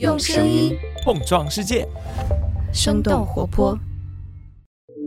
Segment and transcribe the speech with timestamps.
[0.00, 1.86] 用声音碰撞世界，
[2.72, 3.78] 生动活泼。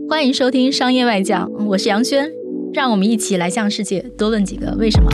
[0.08, 2.32] 欢迎收听《商业外讲》，我是杨轩，
[2.72, 5.10] 让我们一起来向世界多问几个为什么。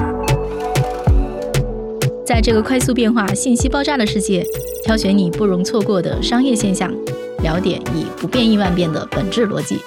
[2.25, 4.47] 在这个快速变化、信息爆炸的世界，
[4.85, 6.95] 挑选你不容错过的商业现象，
[7.43, 9.79] 了解以不变应万变的本质逻辑。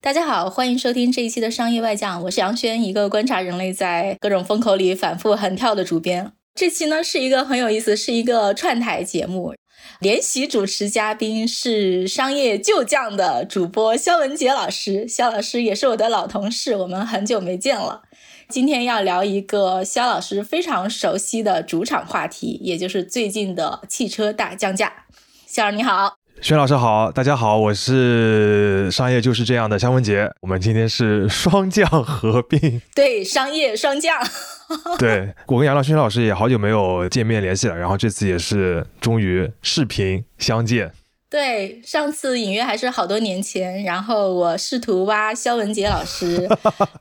[0.00, 6.32] 大家好，欢迎收听这一期的《商业外讲》，我是杨轩，一个观察人类在各种风口里反复横跳的主编。
[6.58, 9.54] 这期呢是一个很有意思，是一个串台节目，
[10.00, 15.06] 联席主持嘉宾是商业旧将的主播肖文杰老师。
[15.06, 18.02] 肖老师也是我的老同事，我们很久没见了。
[18.48, 25.04] 今天要聊一个肖老师非常熟悉的主场话题，也就是最近的汽车大降价。
[25.46, 26.17] 肖老师你好。
[26.40, 30.30] 轩老师好，大家好，我是商业就是这样的肖文杰。
[30.40, 34.16] 我们今天是双降合并， 对，商业双降。
[34.98, 40.92] 对我跟杨老轩老师也好久没有见面联系了，然后这次也是终于视频相见。
[41.28, 46.48] 对，上次隐约还是好多年前，然后我试图挖肖文杰老师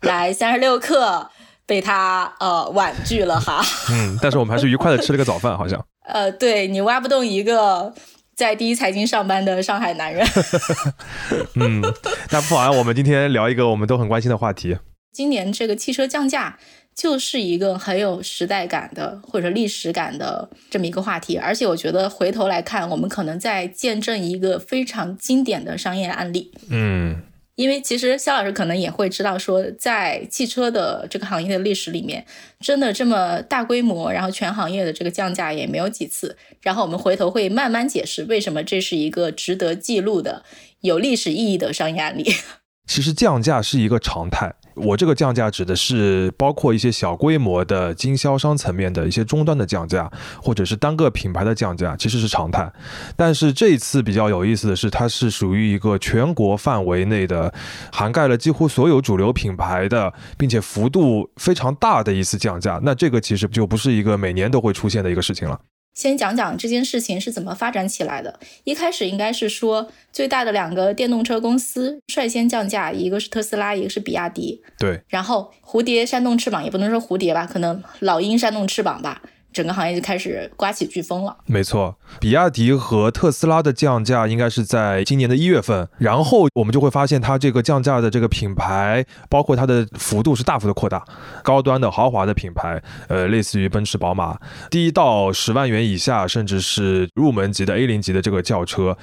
[0.02, 1.30] 来三十六课，
[1.68, 3.64] 被他呃婉拒了哈。
[3.92, 5.80] 嗯，但是我们还是愉快的吃了个早饭，好像。
[6.10, 7.94] 呃，对你挖不动一个。
[8.38, 10.24] 在第一财经上班的上海男人，
[11.60, 11.82] 嗯，
[12.30, 14.78] 那不妨我们今天聊一个我们都很关心的话题。
[15.12, 16.60] 今年这个汽车降价
[16.94, 26.52] 就是一个很有时代感的或者历史感的这么一个话题，而且我觉得回头来看，我们可能在见证一个非常经典的商业案例。
[26.70, 27.24] 嗯。
[27.58, 32.24] 因为其实肖老师可能也会知道，说在汽车的这个行业的历史里面，
[32.60, 36.38] 真的这么大规模，然后全行业的这个降价也没有几次。
[36.62, 40.44] 然后我们回头会慢慢解释为什么这是一个值得记录的、
[40.82, 42.32] 有历史意义的商业案例。
[42.88, 44.54] 其实降价是一个常态。
[44.78, 50.10] 我这个降价指的是包括一些小规模的经销商层面的一些终端的降价，
[50.42, 52.72] 或者是单个品牌的降价，其实是常态。
[53.16, 57.54] 但是这一次比较有意思的是，它是属于一个全国范围内的，
[57.92, 62.80] 涵盖了几乎所有主流品牌的，并且幅度非常大的一次降价。
[62.84, 65.60] 那这个其实就不是一个每年都会出现的一个事情了。
[65.98, 68.40] 先讲讲这件事情是怎么发展起来的。
[68.66, 74.62] 一开始应该是说，最大的两个电动车公司率先降价，一个是特斯拉，一个是比亚迪。
[74.78, 75.02] 对。
[75.08, 79.24] 然后蝴蝶扇动翅膀，也不能说蝴蝶吧，可能老鹰扇动翅膀吧。
[79.58, 81.36] 整个行业就开始刮起飓风了。
[81.48, 91.04] 没错，比亚迪和特斯拉的降价应该是在今年的一月份，然后我们就会发现它这个降价的这个品牌，包括它的幅度是大幅的扩大，
[91.44, 94.38] 高端的豪华的品牌，呃，类似于奔驰、宝马，
[94.70, 98.96] 低到十万元以下，甚至是入门级的 A 零级的这个轿车，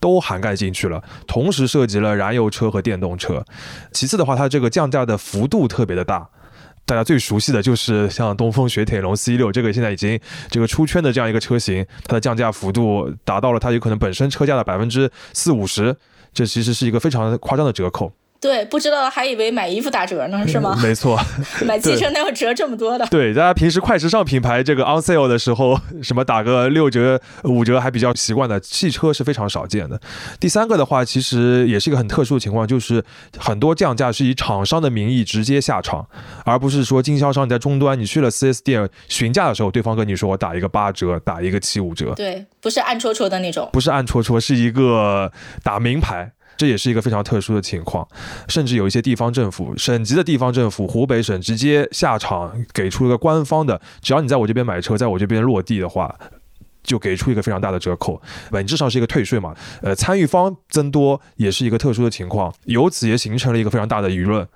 [0.00, 3.44] 都涵盖进去了，同时涉及了燃油车和电动车。
[3.92, 6.30] 其次的话，它这个降价的幅度特别的大。
[6.90, 10.18] 大家最熟悉的就是像东风雪铁龙 C 六，这个现在已经
[10.50, 15.94] 这个出圈的这样一个车型，它的降价幅度达到了它有可能本身车价的百分之四五十，
[16.34, 18.10] 这其实是一个非常夸张的折扣。
[18.40, 20.74] 对，不知道还以为买衣服打折呢，是吗？
[20.82, 21.20] 没错，
[21.66, 23.06] 买汽车哪有折这么多的？
[23.08, 30.00] 对，大家平时快时尚品牌这个 on sale 的时候，什么打个六折、五折还比较习惯的，汽车是非常少见的。
[30.40, 33.04] 第三个的话，其实也是一个很特殊的情况，就是
[33.38, 36.06] 很多降价是以厂商的名义直接下场，
[36.46, 42.14] 而不是说经销商你在终端你去了 4S 店询价的时候，对方跟你说我打一个八折，打一个七五折。
[42.14, 45.30] 对，不是暗戳戳的那种，不是暗戳戳，是一个
[45.62, 46.32] 打名牌。
[46.60, 48.06] 这也是一个非常特殊的情况，
[48.46, 56.14] 甚至有一些地方政府、省级的地方政府，湖北省直接下场给出一个官方的，只要你在我这边买车，在我这边落地的话，
[56.82, 59.56] 就给出一个非常大的折扣，本质上是一个退税嘛。
[59.80, 64.46] 呃，参与方增多也是一个特殊的情况，由此也形成了一个非常大的舆论，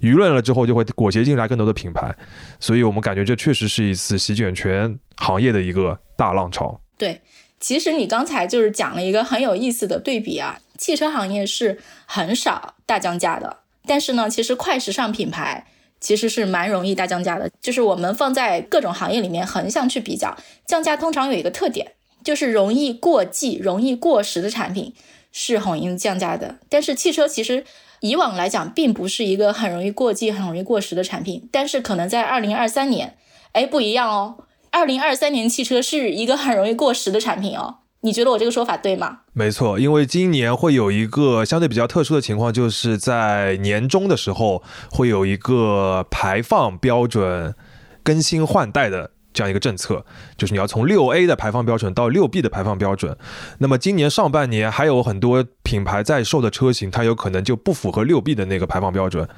[0.00, 2.12] 舆论了之后就会裹挟进来更多的品牌，
[2.58, 6.80] 所以我们感觉这确实是一次席卷全行业的一个大浪潮。
[6.98, 7.20] 对，
[7.60, 10.58] 其实你刚才就是讲了一个很有意思的对比啊。
[10.78, 15.66] 汽车行业是很少大降价的，但是呢，其实快时尚品牌
[16.00, 17.50] 其实是蛮容易大降价的。
[17.60, 20.36] 就是我们放在各种行业里面横向去比较，
[20.66, 21.92] 降价通常有一个特点，
[22.24, 24.94] 就是容易过季、容易过时的产品
[25.30, 26.58] 是很容易降价的。
[26.68, 27.64] 但是汽车其实
[28.00, 33.16] 以往来讲，并不是一个很容易过季、很容易过时的产品，但是可能在二零二三年，
[33.52, 34.44] 哎，不一样哦。
[34.70, 37.76] 二零二三年汽车是一个很容易过时的产品哦。
[38.04, 39.20] 你觉得我这个说法对吗？
[39.32, 44.60] 没错，因为今年会有一个相对比较特殊的情况，就是在年终的时候
[44.90, 47.54] 会有一个排放标准
[48.02, 50.04] 更新换代的这样一个政策，
[50.36, 53.16] 就是你要从六 A 的排放标准到六 B 的排放标准。
[53.58, 59.28] 那么今年上半年还有很多品牌在售的车型，它有可能就不符合六 B 的那个排放标准。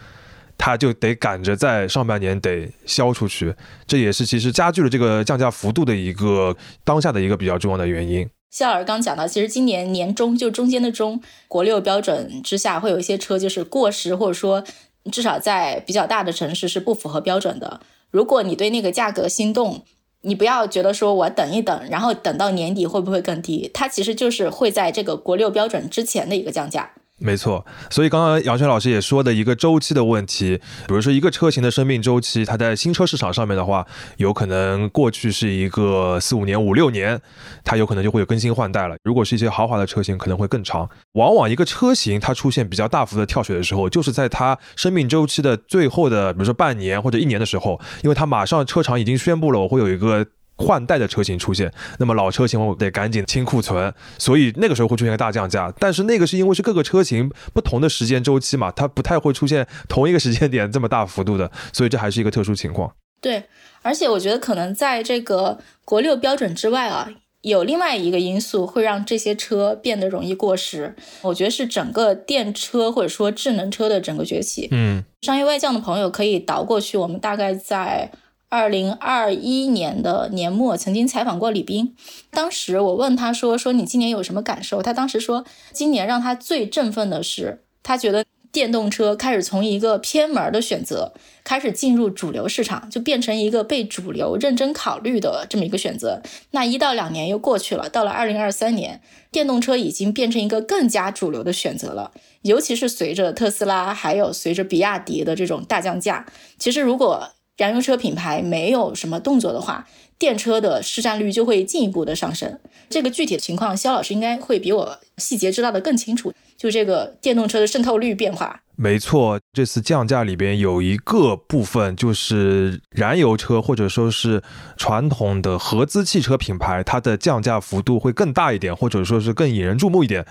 [0.56, 3.55] 它就得赶着在上半年得销出去，
[3.87, 8.26] 这也是其实加剧了这个降价幅度的一个当下的一个比较重要的原因。
[8.55, 14.62] 肖老师刚讲到，其实今年年中就中间的中国六标准之下，会有一些车就是过时，或者说
[15.11, 17.81] 至少在比较大的城市是不符合标准的。
[18.12, 19.83] 如果你对那个价格心动，
[20.21, 23.69] 你不要觉得说我等一等，然后等到年底会不会更低？
[23.75, 26.93] 它其实就是会在这个国六标准之前的一个降价。
[27.25, 33.87] 没错，所以刚刚杨轩老师也说的一个周期的问题，比如说一个车型的生命周期，它在新车市场上面的话，
[34.19, 37.19] 有可能过去是一个四五年、五六年，
[37.65, 38.97] 它有可能就会有更新换代了。
[39.03, 40.87] 如果是一些豪华的车型，可能会更长。
[41.12, 50.26] 往往一个车型它出现比较大幅的跳水的时候，就是在它生命周期的最后的，比如说半年或者一年的时候，因为它马上车厂已经宣布了，我会有一个。
[50.56, 55.73] 换代的车型出现，那么老车型我得赶紧清库存，所以那个时候会出现个大降价。
[55.81, 62.95] 但是那个是因为是各个车型不同的时间周期嘛，它不太会出现同一个时间点这么大幅度的，所以这还是一个特殊情况。
[63.21, 63.45] 对，
[63.83, 67.09] 而且我觉得可能在这个国六标准之外啊，
[67.41, 70.95] 有另外一个因素会让这些车变得容易过时。
[71.23, 74.69] 我觉得是整个电车或者说智能车的整个崛起。
[74.71, 78.12] 嗯，商业外降的朋友可以倒过去，我们大概在。
[78.49, 81.96] 二零二一年的年末，曾经采访过李斌。
[82.31, 91.12] 当时我问他说：“说你今年有什么感受？”他当时说：“今年让他最振奋的是，他觉得电动车开始从一个偏门的选择，
[91.43, 96.23] 开始进入主流市场，就变成一个被主流认真考虑的这么一个选择。
[96.52, 99.00] 那一到两年又过去了，到了二零二三年，
[99.32, 102.12] 电动车已经变成一个更加主流的选择了。
[102.43, 106.25] 尤其是随着特斯拉还有随着比亚迪的这种大降价，
[106.56, 107.31] 其实如果……
[107.56, 109.87] 燃油车品牌没有什么动作的话，
[110.19, 112.59] 电车的市占率就会进一步的上升。
[112.89, 116.33] 这个具体的情况，肖老师应该会比我细节知道的更清楚。
[116.56, 124.41] 就这个电动车的渗透率变化，没错，这次降价里边有一个部分就是燃油车或者说是
[124.77, 130.25] 传统的合资汽车品牌，它的降价幅度会更大一点，或者说是更引人注目一点。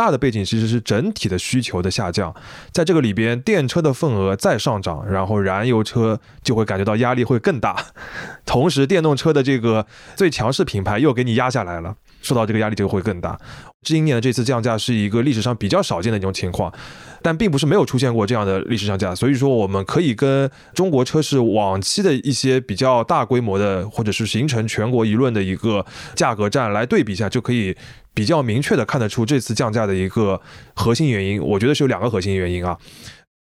[0.00, 2.34] 大的背景其实是整体的需求的下降，
[2.72, 7.76] 在这个里边，电车的份额再上涨，然后燃油车就会感觉到压力会更大，
[8.46, 9.86] 同时电动车的这个
[10.16, 13.38] 最强势品牌又给你压下来了，受到这个压力就会更大。
[13.82, 16.72] 今年的这次降价是一个历史上比较少见的一种情况，
[17.22, 25.84] 但并不是没有出现过这样的历史降价，所以说我们可以跟中国车市往期的一些比较大规模的或者是形成全国舆论的一个
[26.14, 27.76] 价格战来对比一下，就可以。
[28.12, 30.38] 比较明确的看得出这次降价的一个
[30.74, 32.76] 核心原因，我觉得是有两个核心原因啊。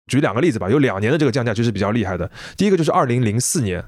[0.08, 2.30] 举两个例子吧，有两年的这个降价就是比较厉害的。
[2.54, 3.82] 第一个就是二零零四年，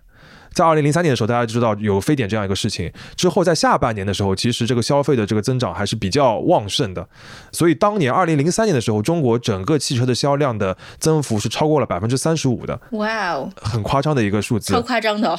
[0.52, 7.08] 在二零零三年的时候，大家知道有非典这样一个事情之后，在下半年的时候，其实这个消费的这个增长还是比较旺盛的。
[7.52, 12.80] 所以当年二零零三年的时候，中国整个汽车的销量的增幅是超过了百分之三十五的。
[12.92, 15.38] 哇哦，很夸张的一个数字，超夸张的。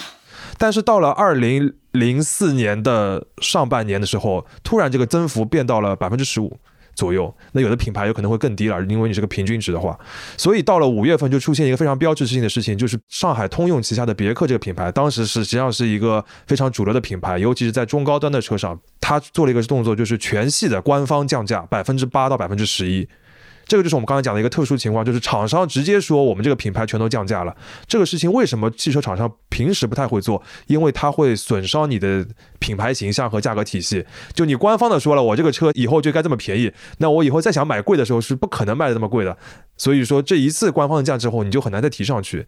[0.57, 6.57] 但是到了二零零四年的上半年的时候，突然这个增幅变到了百分之十五
[6.95, 7.33] 左右。
[7.51, 9.97] 那有的品牌有可能会更低了，因为你是个平均值的话。
[10.37, 23.07] 所以到了五月份就出现一个非常标志性的事情，就是上海通用旗下的别克这个品牌，当时是实际上是一个非常主流的品牌，尤其是在中高端的车上，它做了一个动作，就是全系的官方降价百分之八到百分之十一。
[23.71, 27.55] 这个就是我们刚才讲的一个特殊情况，就是厂商直接说我们这个品牌全都降价了。
[27.87, 30.43] 这个事情为什么汽车厂商平时不太会做？
[30.67, 32.27] 因为它会损伤你的
[32.59, 34.05] 品牌形象和价格体系。
[34.33, 39.37] 就你官方的说了，我这个车以后就该这么便宜，那我以后再想买贵的时候是不可能卖的这么贵的。
[39.77, 42.45] 所以说这一次官方的降之后，你就很难再提上去。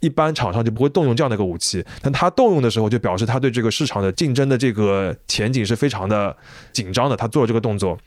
[0.00, 6.34] 一般厂商就不会动用这样的一个武器，但他动用的时候，就表示他对这个市场的竞争的这个前景是非常的
[6.72, 7.16] 紧张的。
[7.16, 7.98] 他做了这个动作，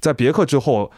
[0.00, 0.90] 在别克之后。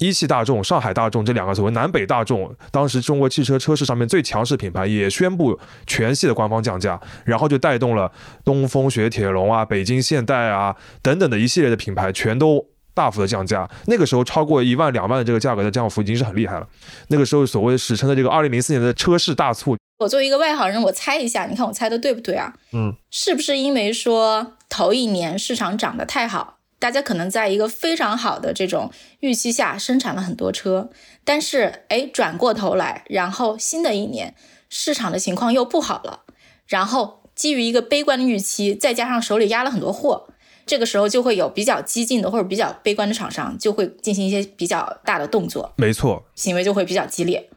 [0.00, 8.10] 一汽大众、上海大众这两个所谓南北大众，当时中国汽车车市上面最强势品牌也宣布全系的官方降价，然后就带动了
[8.42, 12.64] 东风雪铁龙啊、北京现代啊等等的一系列的品牌全都
[12.94, 13.68] 大幅的降价。
[13.88, 16.66] 那个时候超过一万两万的这个价格的降幅已经是很厉害了。
[17.08, 22.54] 那个时候所谓史称的这个二零零四年的车市大促，我作为一个外行人，我猜一下，你看我猜的对不对啊？
[22.72, 26.59] 嗯，是不是因为说头一年市场涨得太好？
[26.80, 30.90] 大家可能在一个非常好的这种预期下生产了很多车，
[31.24, 34.34] 但是哎，转过头来，然后新的一年
[34.70, 36.22] 市场的情况又不好了，
[36.66, 40.26] 然后基于一个悲观的预期，再加上手里压了很多货，
[40.64, 47.50] 这个时候就会有比较激进的或者比较悲观的厂商就会进行一些比较大的动作，没错，行为就会比较激烈。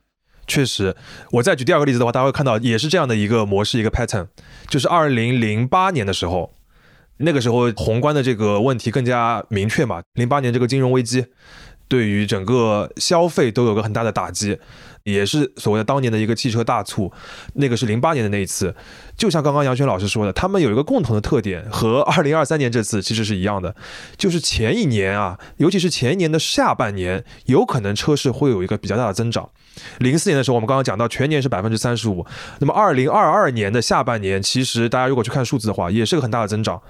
[0.45, 0.97] 确实，
[1.31, 4.27] 我再举第二个例子的话，大家会看到也是这样的一个模式，一个 pattern，
[4.67, 6.51] 就是二零零八年的时候。
[7.17, 11.25] 那个时候宏观的这个问题更加明确嘛，零八年这个金融危机。
[11.89, 14.57] 对于整个消费都有个很大的打击。
[15.03, 17.11] 也是所谓的当年的一个汽车大促，
[17.55, 18.73] 那个是零八年的那一次，
[19.17, 23.75] 就像刚刚杨轩老师说的，他们有一个共同的特点，和二零二三年这次其实是一样的，
[24.15, 29.49] 就是前一年啊，尤其是前一年的下半年，有可能车市会有一个比较大的增长。
[29.99, 32.25] 零四年的时候，我们刚刚讲到全年是百分之三十五，
[32.59, 36.81] 那么二零二二年的下半年，其实大家如果去看数字的话，也是个很大的增长。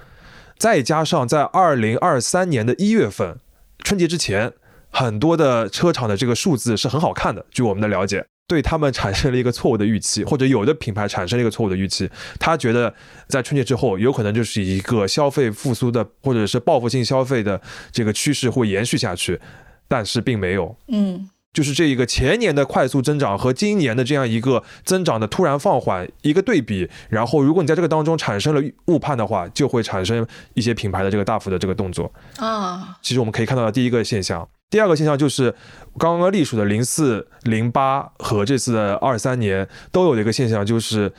[0.64, 3.38] 再加上在二零二三年的一月份
[3.80, 4.54] 春节之前。
[4.88, 12.94] 很多的车厂的这个数字是很好看的，据我们的了解，对他们产生了一个错误的预期，或者有的品牌产生了一个错误的预期，他觉得
[13.26, 17.60] 在春节之后有可能就是一个消费复苏的，或者是报复性消费的
[17.92, 19.38] 这个趋势会延续下去，
[19.86, 21.28] 但是并没有，嗯。
[21.54, 32.98] 就是这一个前年的快速增长和今年的这样一个增长的突然放缓一个对比，然后如果你在这个当中产生了误判的话，就会产生一些品牌的这个大幅的这个动作啊。
[33.00, 35.54] 其实我们可以看到的第一个现象，第二个现象就是
[35.96, 41.12] 刚刚隶属的零四、零八和这次的二三年都有的一个现象，就是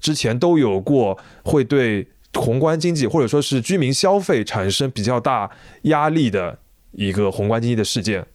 [0.00, 5.50] 之前都有过会对宏观经济或者说是居民消费产生比较大
[5.82, 6.58] 压力的
[6.92, 8.26] 一个宏观经济的事件。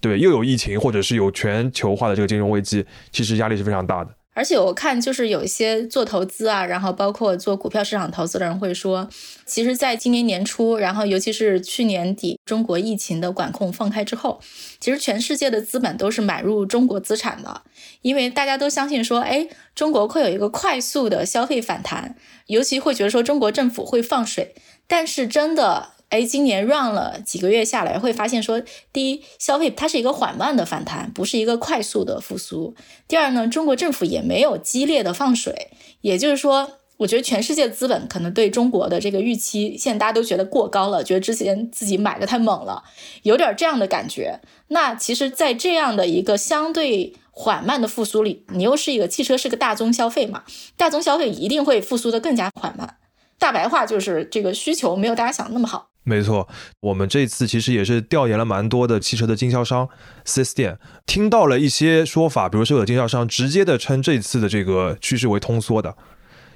[0.00, 4.10] 对，又有疫情，或者是有全球化的这个金融危机，其实压力是非常大的。
[4.34, 9.08] 而且我看，就是有一些做投资啊，然后包括做股票市场投资的人会说，
[9.44, 14.40] 其实，在今年年初，然后尤其是去年底，中国疫情的管控放开之后，
[14.78, 17.62] 其实全世界的资本都是买入中国资产的，
[18.02, 22.14] 因为大家都相信说，哎，中国会有一个快速的消费反弹，
[22.46, 24.54] 尤其会觉得说中国政府会放水，
[24.86, 25.97] 但是真的。
[26.10, 28.62] 哎，今年 run 了几个月下来，会发现说，
[28.92, 32.74] 第一，消费它是一个缓慢的反弹，不是一个快速的复苏。
[33.06, 42.82] 第二呢，中国政府也没有激烈的放水，也就是说，我觉得全世界资本可能对中国的这个预期，现在大家都觉得过高了，觉得之前自己买的太猛了，
[43.24, 44.40] 有点这样的感觉。
[44.68, 50.44] 那其实，在这样的一个相对缓慢的复苏里，你又是一个汽车是个大宗消费嘛，
[50.78, 52.96] 大宗消费一定会复苏的更加缓慢。
[53.38, 55.90] 大白话就是这个需求没有大家想的那么好。
[56.08, 56.48] 没错，
[56.80, 59.86] 我们这次其实也是调研了蛮多的汽车的经销商、
[60.24, 65.94] 四 S 店，听到了一些说法，比如说有经销商直接的称这次的这个趋势为通缩的，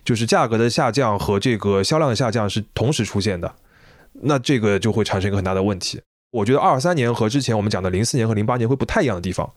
[0.03, 3.55] 就是价格的下降和这个销量的下降是同时出现的，
[4.23, 6.01] 那这个就会产生一个很大的问题。
[6.31, 9.53] 我觉得二三年和之前我们讲的零四年和零八年会不太一样的地方，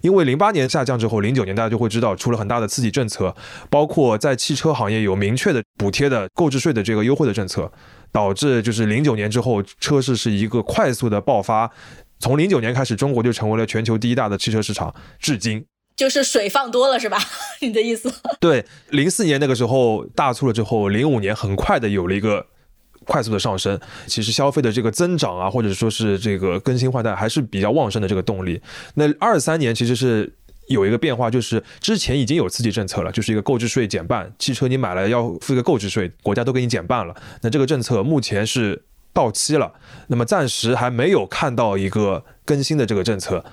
[0.00, 3.36] 因为零八年下降之后，零九年大家就会知道出了很大的刺激政策，
[3.68, 7.70] 包括在汽车行业有明确的补贴的购置税的这个优惠的政策。
[8.14, 11.68] 导致就是零九年之后，车市是一个快速的爆发。
[12.20, 15.66] 从零九年开始，中国就成为了全球第一大的汽车市场，至今
[15.96, 17.18] 就是水放多了是吧？
[17.60, 18.14] 你的意思？
[18.38, 22.46] 对，零四年那个时候大促了之后，零五年很快的有了一个
[23.04, 23.80] 快速的上升。
[24.06, 28.62] 其实消费的这个增长啊，或者说是这个更新换代还是比较旺盛的这个动力。
[28.94, 30.32] 那二三年其实是。
[30.68, 37.14] 有一个变化，就是之前已经有刺激政策了，就是一个购置税减半，汽车你买了要付一个购置税，国家都给你减半了。
[37.42, 39.72] 那这个政策目前是到期了，
[40.08, 43.44] 那么暂时还没有看到一个更新的这个政策。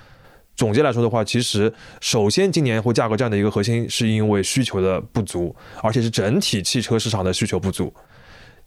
[0.56, 7.92] 总结来说的话，其实首先今年会价格战的一个核心是因为需求的不足，而且是整体汽车市场的需求不足。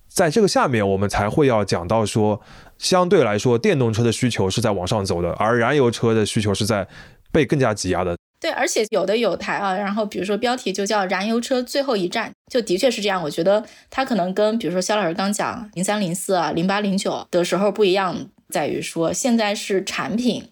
[0.08, 2.40] 在这个下面，我们才会要讲到说，
[2.78, 6.86] 相对来说电动车的需求是在往上走的，而燃油车的需求是在
[7.30, 8.16] 被更加挤压的。
[8.40, 13.22] 对，而且有的有台啊，然后比如说标题就叫“燃油车最后一站”，就的确是这样。
[13.22, 20.46] 我觉得它可能跟比如说肖老师刚讲零三零四啊、零八零九的时候不一样，在于说现在是产品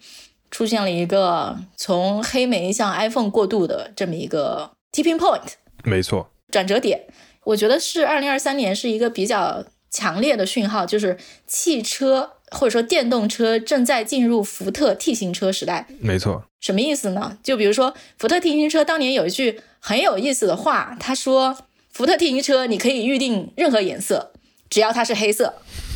[0.49, 7.05] 出现了一个从黑莓向 iPhone 过渡的这么一个 tipping point，没错，转折点。
[7.43, 12.31] 我觉得是二零二三年是一个比较强烈的讯号，就是汽车。
[12.53, 16.45] 或者说电动车正在进入福特 T 型车时代，没错。
[16.61, 17.37] 什么意思呢？
[17.43, 21.57] 就比如说福特 T 型车当年有一句很有意思的话，他说
[21.91, 24.31] ：“福特 T 型车你可以预定任何颜色，
[24.69, 25.55] 只要它是黑色。”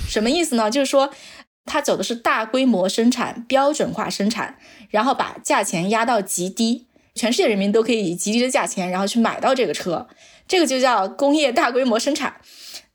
[0.10, 0.70] 什么意思呢？
[0.70, 1.12] 就是说
[1.66, 4.58] 它走的是大规模生产、标准化生产，
[4.90, 10.08] 然后把价钱压到极低，全世界人民都可以以极低的价钱然后去买到这个车，
[10.48, 12.42] 这个就叫工业大规模生产。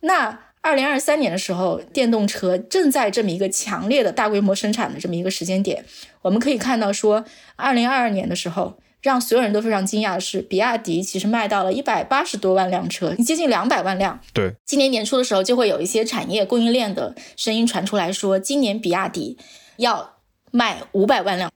[0.00, 0.38] 那。
[0.62, 5.84] 二零二三年的时候，电动车正在这么一个强烈的大规模生产的这么一个时间点，
[6.22, 7.24] 我们可以看到说，
[7.56, 14.20] 二零二二年的时候，让所有人都非常惊讶的是，比亚迪其实卖到了一百八十多万辆车，接近两百万辆。
[14.32, 19.36] 对，今年年初的时候，就会有一些产业供应链的声音传出来说，今年比亚迪
[19.78, 20.14] 要
[20.52, 21.50] 卖五百万辆，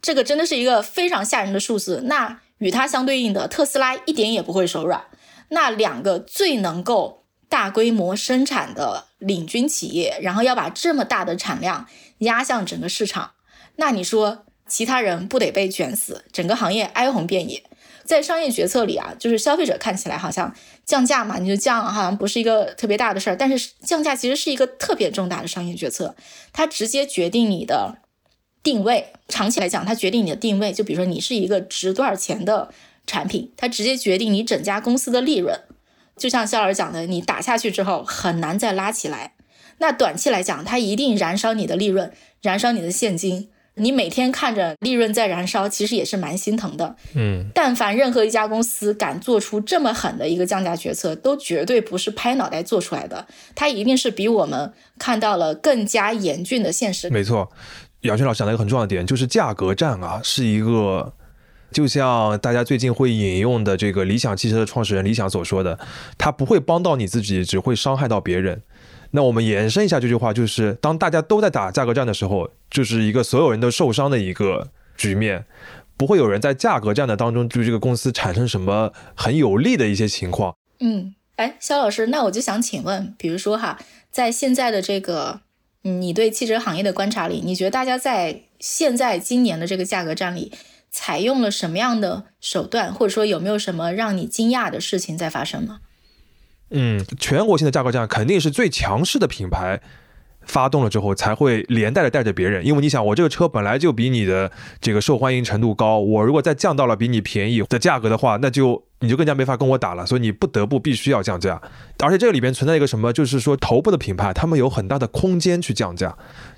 [0.00, 2.00] 这个真的是一个非常吓人的数字。
[2.06, 5.04] 那与它相对应的特斯拉一点也不会手软，
[5.50, 7.25] 那两个最能够。
[7.56, 11.86] 大规模生产的领军企业，然后要把这么大的产量
[12.18, 13.30] 压向整个市场，
[13.76, 17.62] 那你说其他人不得被卷死，整个行业哀鸿遍野？
[18.04, 23.36] 在商业决策里啊，就是消费者看起来好像降价嘛，你就降，好像不是一个特别大的事儿。
[23.36, 26.14] 但是降价其实是一个特别重大的商业决策，
[26.52, 27.96] 它直接决定你的
[28.62, 29.14] 定位。
[29.28, 30.74] 长期来讲，它决定你的定位。
[30.74, 32.70] 就比如说，你是一个值多少钱的
[33.06, 35.58] 产品，它直接决定你整家公司的利润。
[36.16, 39.34] 就像肖老师讲的，你打下去之后很难再拉起来。
[39.78, 43.50] 那短期来讲，它一定燃烧你的利润，燃烧你的现金。
[43.78, 46.96] 你每天看着利润在燃烧，其实也是蛮心疼的。
[47.14, 57.10] 嗯，但凡任何一家公司敢做出这么狠的一个降价决策，都绝对不是拍脑袋做出来的，它一定是比我们看到了更加严峻的现实。
[57.10, 57.52] 没错，
[58.00, 61.12] 杨轩老师讲了一个很重要的点，就是价格战啊，是一个，
[61.72, 65.78] 就像大家最近会引用的这个理想汽车的创始人李想所说的，
[66.16, 68.62] 他不会帮到你自己，只会伤害到别人。
[69.12, 75.44] 那我们延伸一下这句话，就是当大家都在打价格战的时候，就是一个所有人都受伤的一个局面，
[75.96, 80.54] 不会有人在价格战的当中对这个公司产生什么很有利的一些情况。
[80.80, 83.78] 嗯，哎，肖老师，那我就想请问，比如说哈，
[84.10, 85.40] 在现在的这个，
[85.82, 90.52] 你对汽车行业的观察里，你觉得大家在现在今年的这个价格战里，
[90.98, 95.80] 采用了什么样的手段，或者说有没有什么让你惊讶的事情在发生呢？
[96.70, 99.78] 嗯，全国性的价格战肯定是最强势的品牌
[100.46, 102.64] 发动了之后，才会连带的带着别人。
[102.64, 104.50] 因为你想，我这个车本来就比你的
[104.80, 110.06] 这个受欢迎程度高，我如果再降到了比你便宜的价格的话，那就你就更加没法跟我打了。
[110.06, 111.60] 所以你不得不必须要降价。
[111.98, 116.16] 而且这个里边存在一个什么，就是说头部的品牌他们有很大的空间去降价，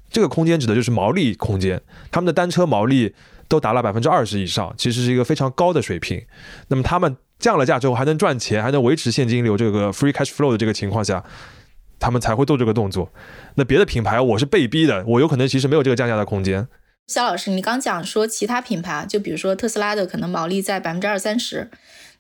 [0.09, 3.15] 这个空间指的就是毛利空间，他们的单车毛利
[3.49, 6.25] 都达了百分之二十以上，其实是一个非常高的水平。
[6.69, 7.17] 那么他们。
[7.39, 11.23] 降了价之后还能赚钱，还能维持现金流，这个 free cash flow 的这个情况下，
[12.01, 13.13] 他们才会做这个动作。
[13.55, 16.67] 那别的品牌我是被逼的，我有可能其实没有这个降价的空间。
[17.07, 21.71] 肖老师，你刚讲说其他品牌，就比如说特斯拉的可能毛利在百分之二三十，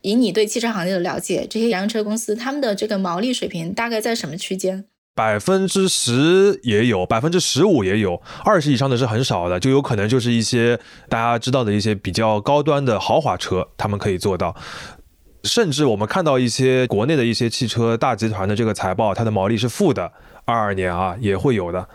[0.02, 4.84] 以你对汽车行业的了解，这些洋车公司他们的这个毛利水平大概在什么区间？
[5.18, 10.78] 百分之十也有，百分之十五也有，二十以上的是很少的，就有可能就是一些
[11.08, 14.54] 大家知道的一些比较高端的豪华车，他们可以做到。
[15.42, 20.12] 甚至我们看到一些国内的一些汽车大集团的这个财报，它的毛利是负的，
[20.44, 21.88] 二二年啊也会有的。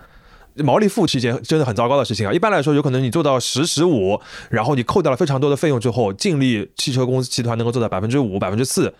[0.57, 2.33] 毛利负是一件真的很糟糕的事情啊。
[2.33, 8.93] 一般来说，有可能你做到十十五，然后你扣掉了非常多的费用之后，净利汽车公司集团能够做到百分之五、百分之四，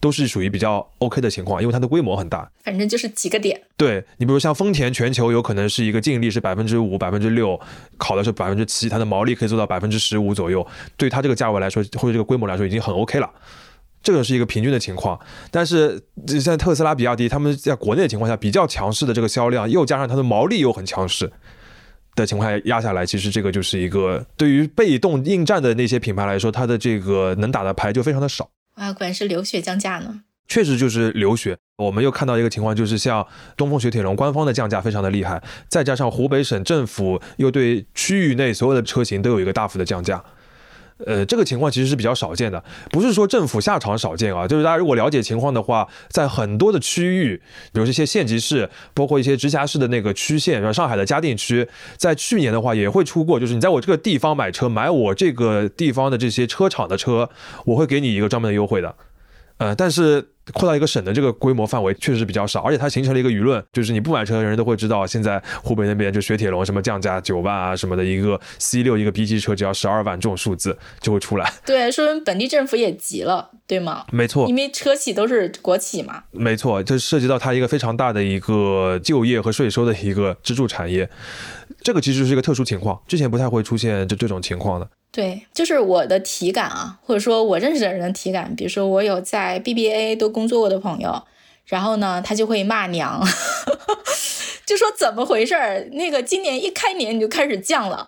[0.00, 2.50] 都是属于比较 OK 的情况，因为它的规模很大。
[2.64, 3.60] 反正就是几个点。
[3.76, 7.58] 对你，比如像丰田全球有可能是一个净利是百分之五、百分之六，
[7.96, 10.66] 考的是百分之七，它的毛利可以做到百分之十五左右。
[10.96, 13.30] 对它这个价位来说，或者这个规模来说，已经很 OK 了。
[14.02, 15.18] 这个是一个平均的情况，
[15.50, 21.32] 但是现在特斯拉、比亚迪他们在国内的情况下比较强势的这个销量，又加上它的毛利又很强势
[22.14, 28.92] 的情况下压下来，其实这个就是一个对于被动应战的那些品牌来说，它的这个能打的牌就非常的少啊。
[28.92, 31.58] 果然是流血降价呢，确实就是流血。
[31.76, 40.24] 我们又看到一个情况，就是像东风雪铁龙官方的降价非常的厉害，再加上湖北省政府又对区域内所有的车型都有一个大幅的降价。
[41.04, 47.36] 呃，这个情况其实是比较少见的，不是说政府下场少见啊，就是大家如果了解情况的话，在很多的区域，
[47.72, 57.28] 比如这些县级市，包括一些直辖市的那个区县，像上海的嘉定区，在去年的话也会出过，就是你在我这个地方买车，买我这个地方的这些车厂的车，
[57.66, 58.94] 我会给你一个专门的优惠的，
[59.58, 60.30] 呃，但是。
[60.52, 71.52] 扩大一个省的这个规模范围确实比较少，而且它形成了一个舆论，就是你不买车的人都会知道，现在湖北那边就雪铁龙什么降价九万啊什么的，一个 C 六一个 B 级车只要十二万这种数字就会出来。
[71.64, 74.04] 对，说明本地政府也急了，对吗？
[74.12, 76.22] 没错，因为车企都是国企嘛。
[76.30, 81.08] 没错，这涉及到它一个非常大的一个就业和税收的一个支柱产业，
[81.82, 84.88] 这个其实是一个特殊情况，之前不太会出现这这种情况的。
[85.16, 91.22] 对，就是我的体感啊，或者说我认识的人的体感，比如说我有在 BBA 都工作过的朋友，
[91.64, 93.26] 然后呢，他就会骂娘，
[94.66, 95.88] 就说怎么回事儿？
[95.92, 98.06] 那个今年一开年你就开始降了，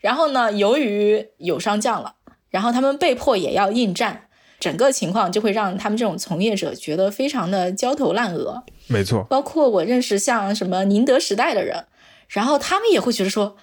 [0.00, 2.16] 然后呢，由于友商降了，
[2.50, 4.22] 然后他们被迫也要应战，
[4.58, 8.64] 整个情况就会让他们这种从业者觉得非常的焦头烂额。
[8.88, 11.84] 没错，包括我认识像什么宁德时代的人，
[12.26, 13.56] 然后他们也会觉得说。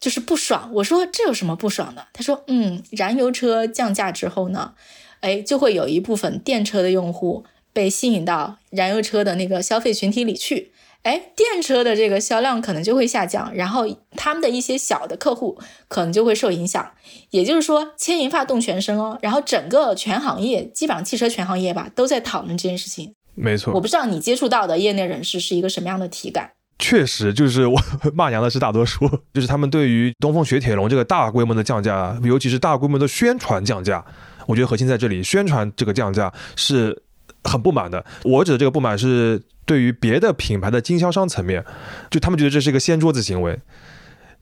[0.00, 2.06] 就是不爽，我说这有什么不爽的？
[2.14, 4.72] 他说，嗯，燃油车降价之后呢，
[5.20, 13.86] 哎，就会有一部分电车的用户被吸引到燃油车的那个消费群体里去，哎，电车的这个销量可能就会下降，然后
[14.16, 15.58] 他们的一些小的客户
[15.88, 16.92] 可能就会受影响。
[17.28, 23.14] 也就是说，牵一发动全身哦，然后整个全行业，基本上汽车全行业吧，都在讨论这件事情。
[23.34, 26.52] 没错，我不知道你接触到的业内人士是一个什么样的体感。
[26.80, 27.78] 确实，就是我
[28.14, 34.04] 骂娘的是大多数， 就是他们对于东风雪铁龙这个大规模的降价，尤其是大规模的宣传降价，
[34.46, 37.02] 我觉得核心在这里，宣传这个降价是
[37.44, 38.04] 很不满的。
[38.24, 41.64] 我指的这个不满是对于别的品牌的经销商层面，
[42.10, 43.60] 就他们觉得这是一个掀桌子行为。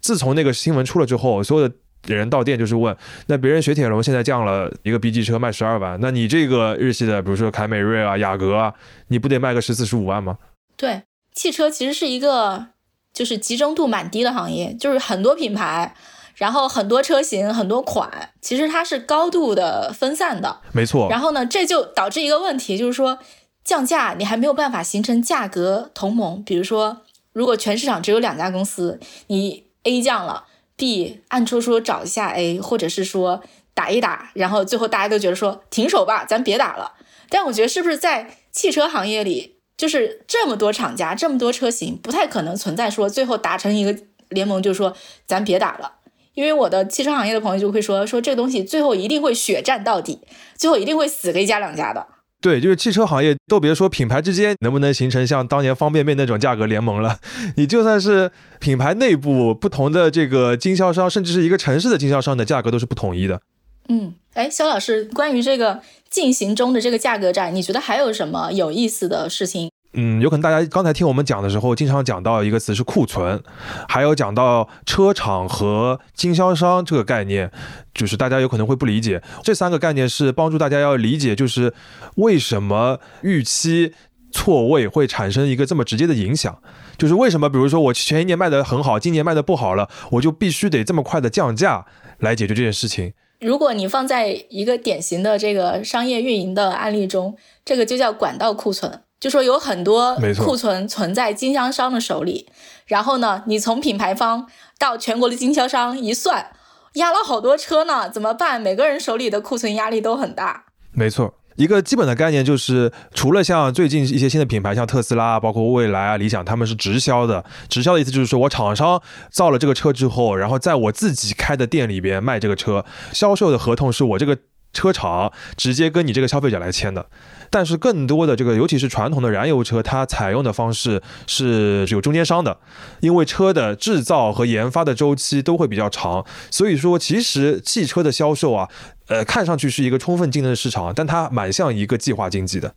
[0.00, 1.74] 自从那个新闻出了之后，所有的
[2.06, 2.96] 人到店就是问，
[3.26, 8.72] 那别人雪铁龙现在降了一个 B 级车卖十二万，那你这个日系的，比如说凯美瑞啊、雅阁啊，
[9.08, 10.38] 你不得卖个十四十五万吗？
[10.76, 11.02] 对。
[11.38, 12.66] 汽车其实是一个
[13.14, 15.94] 就是集中度蛮低的行业，就是很多品牌，
[16.34, 20.58] 然后很多车型、很多款，其实它是高度的分散的。
[20.72, 21.08] 没错。
[21.08, 23.20] 然后呢，这就导致一个问题，就是说
[23.62, 26.42] 降价你还没有办法形成价格同盟。
[26.42, 28.98] 比如说，如果全市场只有两家公司，
[29.28, 36.94] 你 A 降了，B 暗戳戳找一下 A，或者是说打一打，然后最后大家都觉得说停手吧，咱别打了。
[37.28, 39.57] 但我觉得是不是在汽车行业里？
[39.78, 43.96] 就是这么多厂家，这么多车型，不太可能存在说最后达成一个
[44.28, 45.92] 联盟，就说咱别打了。
[46.34, 50.20] 因为我的汽车行业的朋友就会说，说这个东西最后一定会血战到底，
[50.56, 52.06] 最后一定会死个一家两家的。
[52.40, 57.18] 对，就是汽车行业都别说品牌之间能不能形成像当年方便面那种价格联盟了，
[57.56, 63.40] 你就算是品牌内部不同的这个经销商，甚至是一个城市的经销商的价格都是不统一的。
[63.88, 69.70] 嗯，哎，肖老师，关于这个进行中的这个价格战，你觉得还有什么有意思的事情？
[69.94, 73.42] 嗯，有可能大家刚才听我们讲的时候，经常讲到一个词是库存，
[73.88, 77.50] 还有讲到车厂和经销商这个概念，
[77.94, 79.22] 就是大家有可能会不理解。
[79.42, 81.72] 这三个概念是帮助大家要理解，就是
[82.16, 83.94] 为什么预期
[84.30, 86.60] 错位会产生一个这么直接的影响，
[86.98, 91.86] 就是为什么，比如说我前一年卖的很好，今年卖的不好了，我就必须得这么快的降价
[92.18, 93.14] 来解决这件事情。
[93.40, 102.48] 如果你放在一个典型的这个商业运营的案例中，这个就叫管道库存，就说有很多库存存在经销商的手里，
[102.86, 104.48] 然后呢，你从品牌方
[104.78, 106.50] 到全国的经销商一算，
[106.94, 108.60] 压了好多车呢，怎么办？
[108.60, 110.64] 每个人手里的库存压力都很大。
[110.92, 111.34] 没错。
[111.58, 117.44] 一个基本的概念就是，除了像最近一些新的品牌，像特斯拉、包括蔚来啊、理想，他们是直销的。
[117.68, 124.38] 直销的意思就是说我厂商造了这个车之后，然后在我自己开的店里边卖这个车，销售的合同是我这个
[124.72, 127.06] 车厂直接跟你这个消费者来签的。
[127.50, 132.58] 但是更多的这个，尤其是传统的燃油车，它采用的方式是有中间商的，
[133.00, 138.68] 因为车的制造和研发的周期都会比较长，所以说其实汽车的销售啊，
[139.06, 142.74] 呃，看上去是一个充分竞争的市场，但它蛮像一个计划经济的。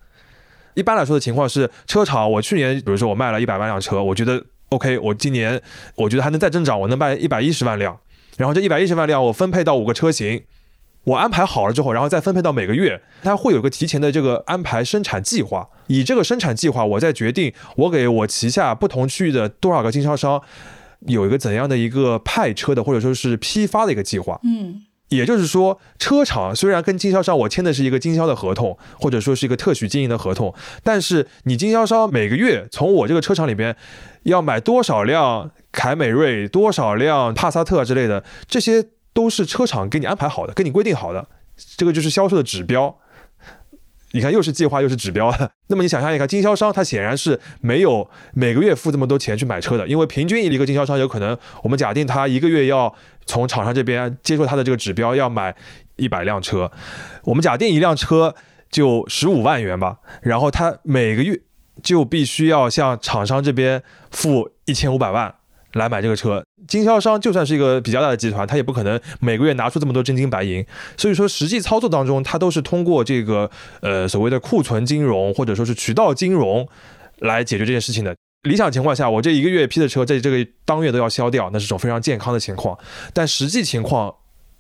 [0.76, 5.62] 一般来说的情况是，车厂我去年比如说我卖了一百万辆车，我觉得 OK，我今年
[5.96, 8.00] 我觉得还能再增长，我能卖一百一十万辆，
[8.38, 10.42] 然后这一百一十万辆我分配到五个车型。
[11.04, 15.68] 我安排好了之后，然后再分配到每个月，它会有个提前的这个安排生产计划。
[15.88, 20.40] 以这个生产计划，我再决定我给我旗下不同区域的多少个经销商
[21.08, 24.40] 有一个怎样的一个派车的或者说是批发的一个计划。
[24.44, 33.76] 嗯，也就是说，车厂虽然跟经销商我签的是一个经销的合同，或者说是一个特许经营的合同，但是你经销商每个月从我这个车厂里边
[34.24, 38.86] 要买多少辆凯美瑞、多少辆帕萨特之类的这些。
[39.14, 41.28] 都是车厂给你安排好的，给你规定好的，
[41.78, 42.98] 这个就是销售的指标。
[44.14, 45.34] 你看，又是计划又是指标。
[45.68, 52.94] 那么你想象一下，经销商他显然是没有每个月付这么多钱去买车的，因为平均一个经销商有可能，我们假定他一个月要
[53.26, 55.56] 从厂商这边接受他的这个指标要买
[55.96, 56.70] 一百辆车，
[57.24, 58.36] 我们假定一辆车
[58.70, 61.40] 就十五万元吧，然后他每个月
[61.82, 65.34] 就必须要向厂商这边付一千五百万。
[65.74, 70.66] 来买这个车，经销商就算是一个比较大的集团，他也不可能每个月拿出这么多真金白银。
[70.98, 73.50] 所以说，实际操作当中，他都是通过这个
[73.82, 76.68] 呃所谓的库存金融或者说是渠道金融
[77.20, 78.16] 来解决这件事情的。
[78.44, 82.78] 理想情况下，我这一个月批的车在这个当月都要销掉，那是种非常健康的情况。
[83.14, 84.14] 但实际情况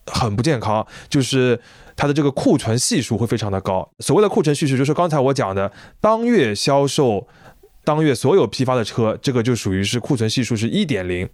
[0.05, 1.59] 很不健康，就是
[1.95, 3.89] 它的这个库存系数会非常的高。
[3.99, 7.27] 所谓的库存系数，就是刚才我讲的当月销售。
[7.83, 11.27] 当月所有批发的车，这个就属于是库存系数是一点零。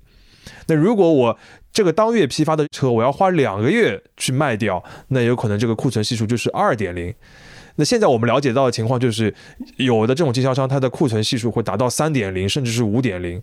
[0.68, 1.38] 那如果我
[1.74, 7.14] 这个当月批发的车，我要花两个月去卖掉，那有可能这个库存系数就是二点零。
[7.76, 9.34] 那现在我们了解到的情况就是，
[9.76, 13.42] 有的这种经销商，它的库存系数会达到三点零，甚至是五点零。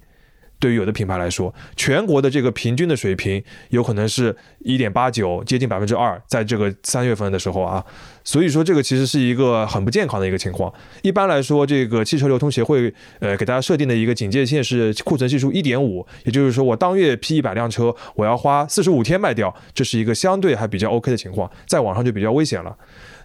[0.58, 7.84] 对于有的品牌来说，全国的这个平均的水平有可能是一点八九，接近百分之二，在这个三月份的时候啊，
[8.24, 10.72] 所以说这个其实是一个很不健康的一个情况。
[11.02, 22.74] 一般来说，这个汽车流通协会呃给大家设定的一个警戒线是库存系数一点五，也就是说我当月批一百辆车，我要花四十五天卖掉，这是一个相对还比较 OK 的情况，在网上就比较危险了。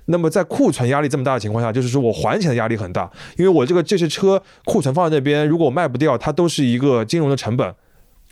[0.09, 7.73] 那么在库存压力这么大的情况下，就是说我还钱的压力很大，因为我这个这些车库存放在那边，如果我卖不掉，它都是一个金融的成本。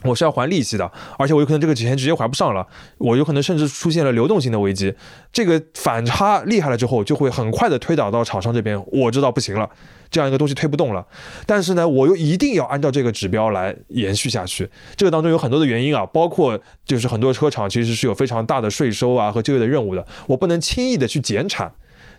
[0.03, 2.65] 我是要还利息的，而且我有可能这个钱直接还不上了，
[2.99, 4.93] 我有可能甚至出现了流动性的危机。
[5.33, 8.79] 这个反差厉害了之后，就会很快的推导到厂商这边。
[8.91, 9.67] 我知道不行了，
[10.11, 11.05] 这样一个东西推不动了，
[11.47, 14.69] 但是呢，我又一定要按照这个指标来延续下去。
[14.95, 21.71] 这个当中有很多的原因啊，包括就是很多车厂其实是有非常大的税收啊和就业的任务的，我不能轻易的去减产。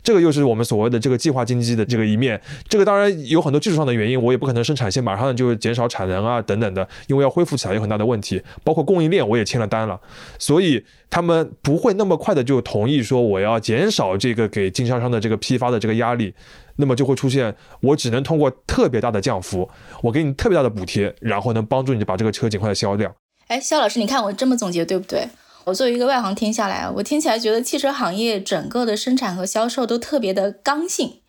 [0.09, 10.01] 这个又是我们所谓的这个计划经济的这个一面，这个当然有很多技术上的原因，我也不可能生产线马上就减少产能啊等等的，因为要恢复起来有很大的问题，包括供应链我也签了单了，
[10.38, 16.33] 所以他们不会那么快的就同意说我要减少这个给经销商的这个批发的这个压力，
[16.77, 19.68] 那么就会出现我只能通过特别大的降幅，
[20.01, 23.14] 我给你特别大的补贴，然后能帮助你把这个车尽快的销掉。
[23.49, 25.29] 哎，肖老师，你看我这么总结对不对？
[25.68, 31.20] 我作为一个外行听下来啊，我听起来觉得汽车行业整个的生产和销售都特别的刚性，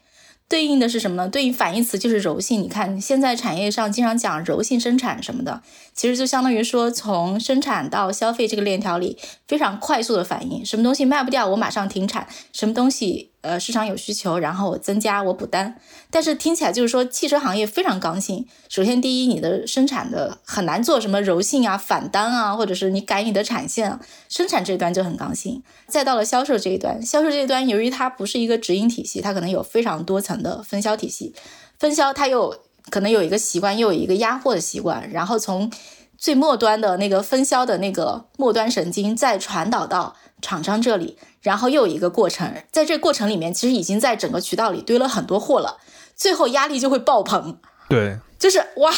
[0.47, 1.27] 对应的是什么呢？
[1.27, 2.63] 对应反义词就是柔性。
[2.63, 5.61] 你看现在产业上经常讲柔性生产什么的，
[5.93, 13.31] 其实就相当于说从生产到消费这个链条里非常快速的反应，什么东西卖不掉我马上停产，什么东西。
[13.41, 15.79] 呃，市场有需求，然后我增加我补单，
[16.11, 18.45] 但是听起来就是说汽车行业非常刚性。
[18.67, 23.97] 首先，第一，你的生产的很难做什么柔性啊、反单啊，或者是你改你的产线，
[24.27, 25.63] 生产这一端就很刚性。
[25.87, 31.33] 再到了销售这一端，销售这一端由于它不是一个直营体系，它可能有非常多层的分销体系，
[31.77, 32.53] 分销它又
[32.89, 35.71] 可能有一个习惯，又有一个压货的习惯，然后从
[36.17, 41.17] 最末端的那个分销的那个末端神经再传导到厂商这里。
[41.41, 45.77] 然后又有一个过程，在这个过程里面，其实已经在整个渠道里堆了很多货了，
[46.15, 47.57] 最后压力就会爆棚。
[47.87, 48.91] 对，就是哇，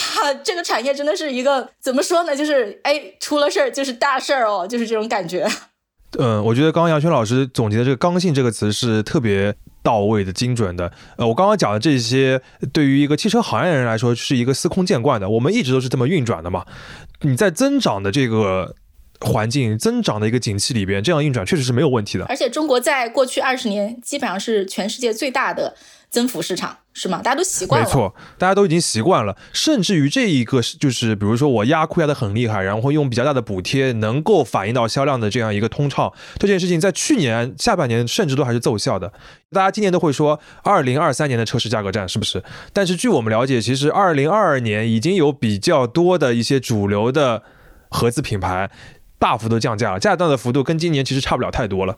[0.44, 2.36] 这个产业真的是一个怎么说呢？
[2.36, 5.48] 就是哎，出了事儿就是大事儿哦，就是这种感觉。
[6.20, 10.92] 嗯，我觉得刚刚杨轩老师总结的这个“刚性”这个词是特别到位的、精准的。
[11.16, 12.42] 呃，我刚刚讲的这些，
[12.74, 15.30] 对于一个汽车行业人来说，是一个司空见惯的。
[15.30, 16.66] 我们一直都是这么运转的嘛。
[17.22, 18.76] 你在增长的这个。
[19.22, 22.26] 环境增长的一个景气里边，这样运转确实是没有问题的。
[22.26, 25.76] 而且中国在过去二十年基本上是全世界最大的
[26.10, 27.22] 增幅市场，是吗？
[27.24, 27.88] 大家都习惯了。
[27.88, 29.38] 没错，大家都已经习惯了。
[29.54, 39.14] 甚至于这一个就是，比如说我压库压的很厉害，然后用比较大的补贴能够反映到销量的这样一个通畅，这件事情在去年下半年甚至都还是奏效的。
[39.52, 42.44] 大家今年都会说二零二三年的车市价格战是不是？
[42.74, 47.44] 但是据我们了解，其实二零二二年已经有比较多的一些主流的
[47.90, 48.70] 合资品牌。
[49.22, 51.96] 大幅度降价了，价降的幅度跟今年其实差不了太多了。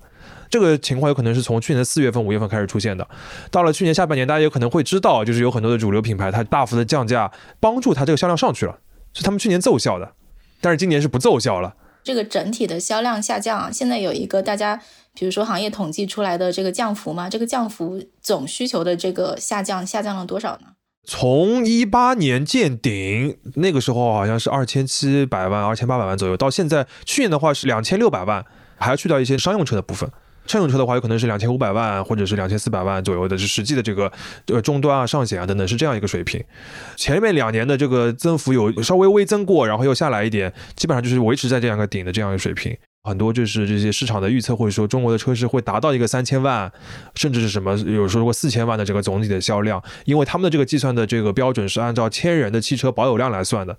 [0.49, 3.07] 这个情况有可能是从去年的四月份、五月份开始出现的。
[3.49, 7.31] 到了去年下半年，大家有可能会知道，就是有很多的主流品牌它大幅的降价，
[7.61, 8.77] 帮助它这个销量上去了，
[9.13, 10.11] 是他们去年奏效的。
[10.59, 11.73] 但是今年是不奏效了。
[12.03, 14.81] 这个整体的销量下降，现在有一个大家
[15.15, 20.72] 比如说行业统计出来的这个降幅嘛，这个降幅总需求的这个下降下降了多少呢？
[21.05, 28.45] 从一八年见顶，那个时候好像是二千七百万、二千八百万左右，到现在去年的话是两千六百万，
[28.77, 30.09] 还要去掉一些商用车的部分。
[30.45, 34.11] 乘用车的话，有可能是两千五百万或者是两千四百万左右的，是实际的这个
[34.47, 36.43] 呃终端啊、上险啊等等是这样一个水平。
[36.97, 42.75] 前面两年的这个增幅有稍微微增过，然后又下来一点，基本上就是维持在这样一个顶的这样一个水平。
[43.05, 46.71] 很多就是这些市场的预测，或者说中国的车市会达到一个三千万，
[47.15, 53.77] 甚至是什么有说过四千万的这个总体的销量，因为他们的这个计算的这个标准是按照千人的汽车保有量来算的。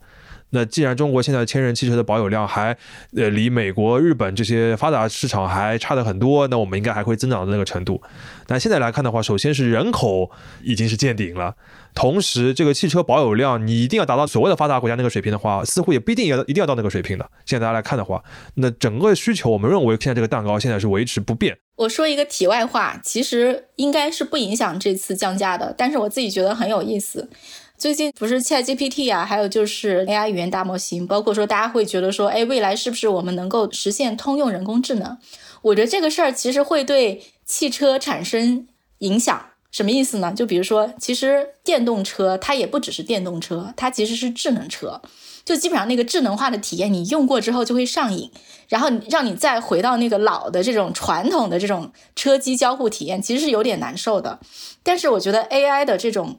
[0.55, 2.75] 那既然中国现在千人汽车的保有量还
[3.17, 8.01] 呃离美国、日本这些发达市场还差的很多，那我们应该还会增长的那个程度。
[8.47, 10.31] 但现在来看的话，首先是人口
[10.62, 11.57] 已经是见顶了。
[11.93, 17.29] 同时，这个汽车保有量，你一定要达到所谓的发达国家那个水平的话，似乎也不一定要一定要到那个水平的。
[17.45, 18.23] 现在大家来看的话，
[18.55, 21.57] 那整个需求，我们认为现在这个蛋糕现在是维持不变。
[21.77, 27.29] 我说一个题外话，其实应该是不影响这次降价的，但是我自己觉得很有意思。
[27.77, 35.19] 最近不是 ChatGPT 啊，还有就是 AI 语言大模型，包括说大家会觉得说，哎，未来是不是我们能够实现通用人工智能？
[35.63, 38.67] 我觉得这个事儿其实会对汽车产生
[38.99, 39.47] 影响。
[39.71, 40.33] 什么意思呢？
[40.33, 45.03] 就比如说，其实电动车它也不只是电动车，它其实是智能车。
[45.45, 48.31] 就基本上那个智能化的体验，你用过之后就会上瘾，
[48.69, 54.39] 然后让你再回到那个老的这种传统的这种车机交互体验，其实是有点难受的。
[54.85, 56.39] 但是我觉得 AI 的这种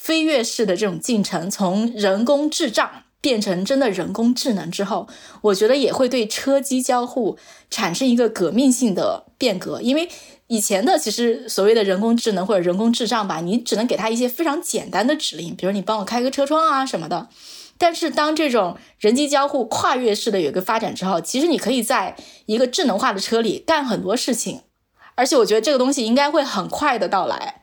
[0.00, 5.06] 飞跃式的这种进程，从人工智障变成真的人工智能之后，
[5.42, 7.36] 我觉得也会对车机交互
[7.70, 10.08] 产生一个革命性的变革，因为。
[10.52, 17.28] 以前的其实所谓的人工智能或者人工智障吧，你只能给它一些非常简单的指令，比如你帮我开个车窗啊什么的。
[17.78, 24.62] 但是当这种人机交互跨越式的有一个发展之后，其实你可以在一个智能化的车里干很多事情，
[25.14, 27.59] 而且我觉得这个东西应该会很快的到来。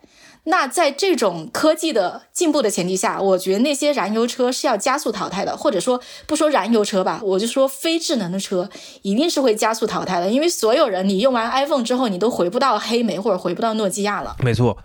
[0.49, 8.69] 那在这种科技的进步的前提下，我觉得那些燃油车是要加速淘汰的，或者说不说燃油车吧，我就说非智能的车
[9.01, 14.37] 一定是会加速淘汰的，因为所有人你用完 iPhone 之后，你都回不到黑莓或者回不到诺基亚了。
[14.41, 14.77] 没错，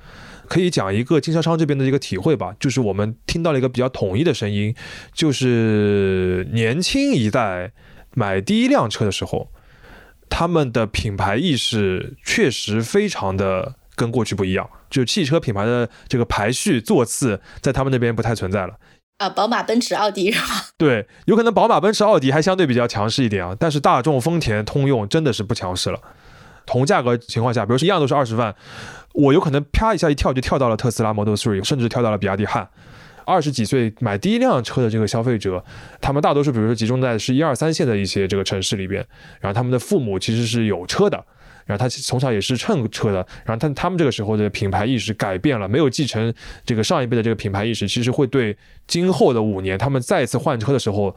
[0.48, 4.74] 可以讲一个经销商这边的一个体会吧，就是我们听到了一个比较统一的声音，
[5.14, 7.70] 就是年轻一代
[8.14, 9.46] 买第一辆车的时候，
[10.28, 13.76] 他们的品牌意识确实非常的。
[13.94, 18.74] 跟过去不一样，就汽车品牌的这个排序座次，在他们那边不太存在了。
[19.18, 20.48] 啊，宝马、奔驰、奥迪是吗？
[20.76, 26.00] 对，有可能宝马、奔驰、奥迪还相对比较强势一点啊，但是大众、丰田、通用真的是不强势了。
[26.66, 28.54] 同价格情况下，比如说一样都是二十万，
[29.14, 32.68] 我有可能啪一下一跳就跳到了特斯拉 Model Three，甚至跳到了比亚迪汉。
[33.24, 35.64] 二十几岁买第一辆车的这个消费者，
[36.00, 39.06] 他们大多数比如说集中在是一二三线的一些这个城市里边，
[39.40, 41.24] 然后他们的父母其实是有车的。
[41.64, 46.32] 然后他从小也是乘车的，然后他他们这个时候的品牌意识改变了，没有继承
[46.64, 51.14] 这个上一辈的这个品牌意识，其实会对今后的五年他们再次换车的时候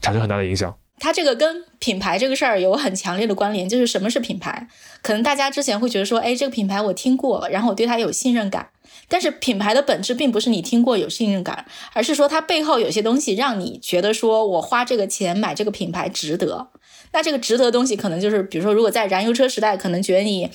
[0.00, 0.76] 产生很大的影响。
[1.02, 4.68] 它这个跟品牌这个事儿有很强烈的关联，就是什么是品牌？
[5.00, 8.68] 可能大家之前会觉得说，哎，这个品牌我听过，然后我对它有信任感。
[9.08, 11.64] 但是品牌的本质并不是你听过有信任感，
[11.94, 16.68] 而是说它背后有些东西让你觉得说我花这个钱买这个品牌值得。
[17.12, 20.50] 那这个值得的东西，可能就是比如说，如果在燃油车时代，可能觉得你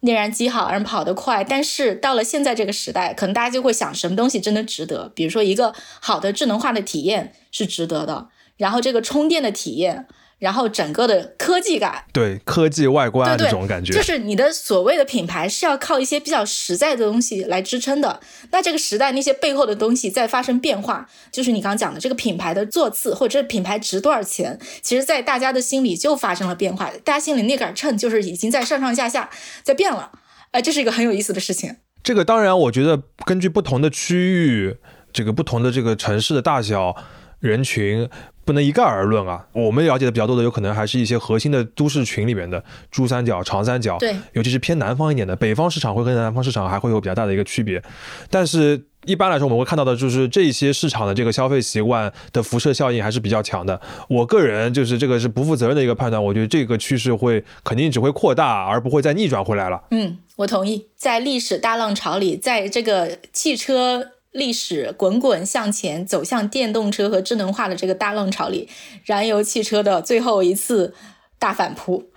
[0.00, 1.44] 内燃机好，而跑得快。
[1.44, 5.10] 但是到了现在这个时代，可能大家就会想，什么东西真的值得？
[5.14, 10.06] 比如说一个好的智能化的体验是值得的，然后这个充电的体验。
[10.38, 18.20] 然后整个的科技感，对科技外观这种感觉，就是你的所谓的品牌是要靠一些比较实在的东西来支撑的。
[18.52, 26.90] 那这个时代那些背后的东西在发生变化，就是你刚刚讲的这个品牌的座次或者品牌值多少钱，其实，在大家的心里就发生了变化。
[27.04, 29.28] 大家心里那杆秤就是已经在上上下下
[29.62, 30.12] 在变了。
[30.52, 31.76] 哎，这是一个很有意思的事情。
[32.02, 34.76] 这个当然，我觉得根据不同的区域，
[35.12, 36.94] 这个不同的这个城市的大小
[37.40, 38.08] 人群。
[38.44, 39.46] 不能一概而论啊！
[39.52, 47.82] 我们了解的比较多的，有可能还是一些核心的都市群里面的珠三角、长三角，对，尤其是偏南方一点的，北方市场会跟南方市场还会有比较大的一个区别。
[48.30, 53.78] 但是一般来说，我们会看到的就是这些市场的这个消费习惯的辐射效应还是比较强的。
[54.08, 59.78] 我个人就是这个是不负责任的一个判断，我觉得这个趋势会肯定只会扩大，而不会再逆转回来了。
[59.90, 64.12] 嗯，我同意，在历史大浪潮里，在这个汽车。
[64.30, 68.68] 历史滚滚向前，走向电动车和智能化的这个大浪潮里，
[69.04, 70.94] 燃油汽车的最后一次
[71.38, 72.10] 大反扑，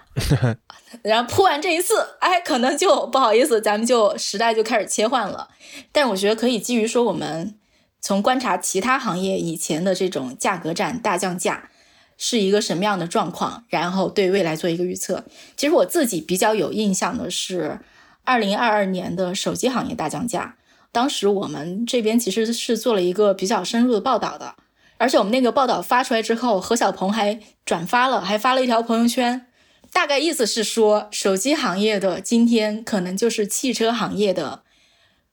[1.03, 5.47] 然后扑完这一次，哎，可能就不好意思，咱们就时代就开始切换了。
[5.91, 7.55] 但我觉得可以基于说，我们
[8.01, 11.69] 从观察其他行业以前的这种价格战大降价
[12.17, 15.23] 是一个什么样的状况，然后对未来做一个预测。
[15.55, 17.79] 其实我自己比较有印象的是，
[18.25, 20.57] 二零二二年的手机行业大降价。
[20.91, 24.55] 当时我们这边其实是做了一个比较深入的报道的，
[24.97, 29.47] 而且我们那个报道发出来之后，何小鹏还转发了，还发了一条朋友圈，
[29.93, 34.63] 大概意思是说，手机行业的今天可能就是汽车行业的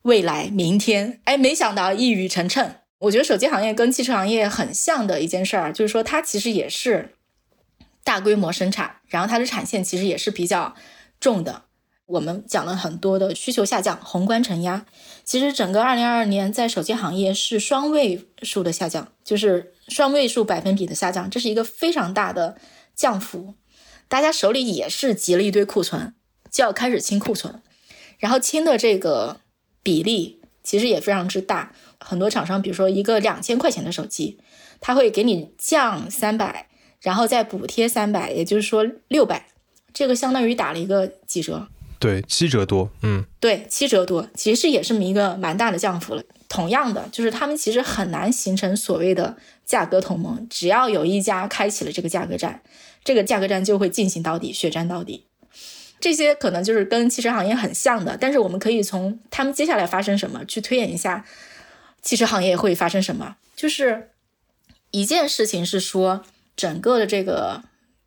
[0.03, 1.21] 未来，明天。
[1.25, 2.71] 哎，没想到一语成谶。
[3.01, 7.15] 我觉得手机行业跟汽车行业很像的一件事儿，就是说它其实也是
[8.03, 10.75] 大规模生产，然后它的产线其实也是比较
[11.21, 11.65] 重的。
[12.09, 14.87] 我们讲了很多的需求下降，宏观承压。
[15.25, 22.57] 其实整个二零二二年在手机行业是双位数的下降，就是双位数百分比的下降，这是一个非常大的
[22.95, 23.55] 降幅。
[24.09, 26.15] 大家手里也是积了一堆库存，
[26.51, 27.61] 就要开始清库存，
[28.19, 29.43] 然后清的这个
[29.83, 31.75] 比例其实也非常之大。
[32.01, 34.39] 很多厂商，比如说一个两千块钱的手机，
[34.81, 36.69] 他会给你降三百，
[37.03, 39.49] 然后再补贴三百，也就是说六百，
[39.93, 41.69] 这个相当于打了一个几折。
[41.99, 46.23] 对，七折多，嗯，对，七折多，其实也是一个蛮大的降幅了。
[46.49, 52.63] 同样的，就是他们其实很难形成所谓的价格同盟，只要有一家开启了这个价格战，
[53.05, 55.27] 这个价格战就会进行到底，血战到底。
[56.01, 61.25] 这些可能就是跟汽车行业很像的，但是我们可以从他们接下来发生什么去推演一下
[62.01, 63.37] 汽车行业会发生什么。
[63.57, 64.11] 就是
[64.93, 66.23] 一件事情是说，
[66.57, 67.63] 整个的这个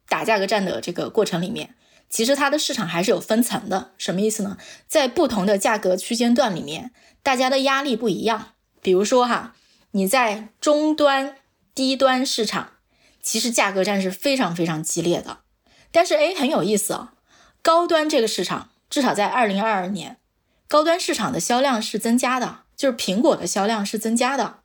[0.08, 1.75] 打价格战的这个过程里面。
[2.12, 4.57] 其实它的市场还是有分层的，什么意思呢？
[4.88, 6.91] 在不同的价格区间段里面，
[7.24, 8.49] 大家的压力不一样。
[8.82, 9.55] 比如说哈，
[9.91, 11.38] 你在中端、
[11.74, 12.74] 低端市场，
[13.22, 15.39] 其实价格战是非常非常激烈的。
[15.89, 17.14] 但是哎，很有意思啊，
[17.62, 20.18] 高端这个市场，至少在二零二二年，
[20.68, 24.59] 高端市场的销量是增加的，就是苹果的销量是增加的，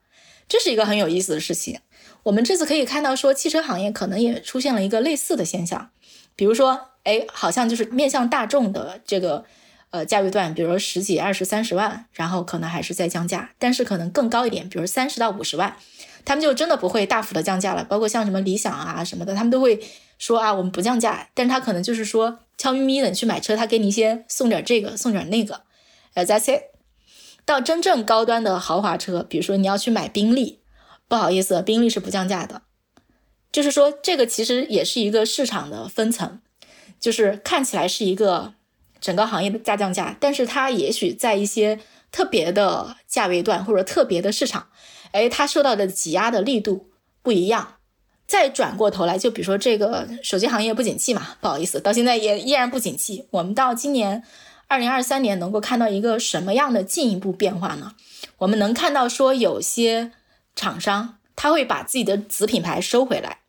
[0.49, 1.79] 这是一个很有意思的事情。
[2.23, 5.91] 我们这次可以看到，说汽车行业可能也出现了一个类似的现象。
[6.35, 9.45] 比如说，哎，好像就是面向大众的这个
[9.91, 15.77] 呃价位段，比如说十几、二十、三十万，然后可能还是在降价，但是可能更高一点，比如三十到五十万，
[16.25, 17.85] 他们就真的不会大幅的降价了。
[17.85, 19.79] 包括像什么理想啊什么的，他们都会
[20.17, 25.61] 说啊，我们不降价，但是他可能就是说悄咪咪的你去买车，他给你一些送点这个，送点那个，
[26.13, 26.63] 呃，That's it。
[27.45, 30.59] 到真正高端的豪华车，比如说你要去买宾利，
[31.07, 32.63] 不好意思，宾利是不降价的。
[33.49, 36.41] 就是说，这个其实也是一个市场的分层，
[36.99, 38.53] 就是看起来是一个
[38.99, 41.79] 整个行业的大降价，但是它也许在一些
[42.11, 44.67] 特别的价位段或者特别的市场，
[45.11, 46.89] 哎，它受到的挤压的力度
[47.21, 47.75] 不一样。
[48.25, 53.27] 再转过头来，就比如说这个手机行业不景气嘛，不好意思，到现在也依然不景气。
[53.31, 54.23] 我们到今年
[54.67, 57.93] 二零二三年能够看到一个什么样的进一步变化呢？
[58.39, 60.11] 我们能看到说有些
[60.55, 61.15] 厂商。
[61.39, 63.41] 他会把自己的子品牌收回来。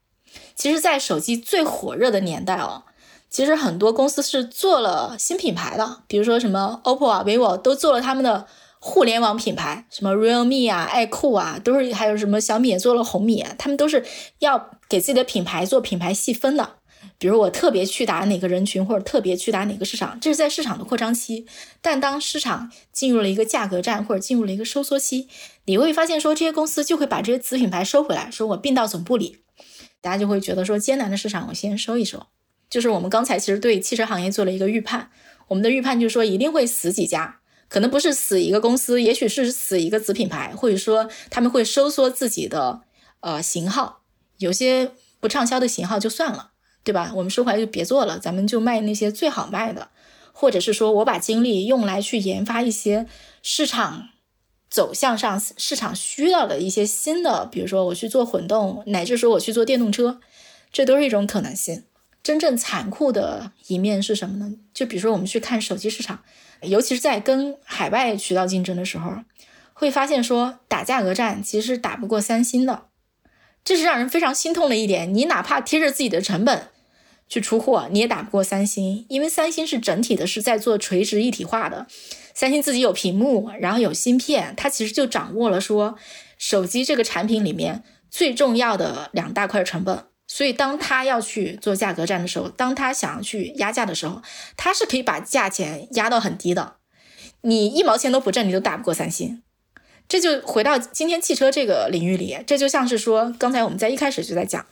[0.55, 2.83] 其实，在手机最火热的年代哦，
[3.31, 8.47] 其实很多公司是做了新品牌的，比如说什么 OPPO 啊、vivo 都做了他们的
[8.81, 14.05] 互联网品牌，什么 Realme 啊、爱酷啊，都是还有什么小米也做了红米，他们都是
[14.39, 16.77] 要给自己的品牌做品牌细分的。
[17.17, 21.47] 比如我特别去打哪个人群，或者特别去打哪个市场，这是在市场的扩张期。
[21.81, 25.29] 但当市场进入了一个价格战，或者进入了一个收缩期，
[25.67, 29.39] 你会发现说这些公司就会把这些子品牌收回来，说我并到总部里，
[30.01, 32.27] 大家就会觉得说艰难的市场我先收一收。
[32.71, 35.11] 就是我们刚才其实对汽车行业做了一个预判，
[35.49, 42.83] 我们的预判就是说一定会死几家，可能不是死一个公司，也许是死一个子品牌，或者说他们会收缩自己的
[43.21, 44.03] 呃型号，
[44.39, 46.53] 有些不畅销的型号就算了。
[46.85, 47.13] 对吧？
[47.15, 49.91] 我们收回来就别做了，咱们就卖那些最好卖的，
[50.33, 53.07] 或者是说我把精力用来去研发一些
[53.43, 54.09] 市场
[54.71, 60.19] 走向上、市场需要的一些新的，比如说我去做混动，乃至说我去做电动车，
[60.73, 61.85] 这都是一种可能性。
[62.23, 64.55] 真正残酷的一面是什么呢？
[64.75, 66.23] 就比如说我们去看手机市场，
[66.63, 69.13] 尤其是在跟海外渠道竞争的时候，
[69.73, 72.85] 会发现说打价格战其实打不过三星的。
[73.65, 75.13] 这是让人非常心痛的一点。
[75.15, 76.69] 你哪怕贴着自己的成本
[77.29, 81.87] 去出货，你也打不过三星，因为三星是整体的，是在做垂直一体化的。
[82.35, 85.97] 三星自己有屏幕，然后有芯片，它其实就掌握了说
[86.39, 90.05] 手机这个产品里面最重要的两大块成本。
[90.31, 94.23] 所以，当他要去做价格战的时候，当他想要去压价的时候，
[94.59, 96.77] 他是可以把价钱压到很低的。
[97.41, 99.43] 你一毛钱都不挣，你都打不过三星。
[100.07, 104.67] 这就回到今天汽车这个领域里，这就像是说，刚才我们在一开始就在讲，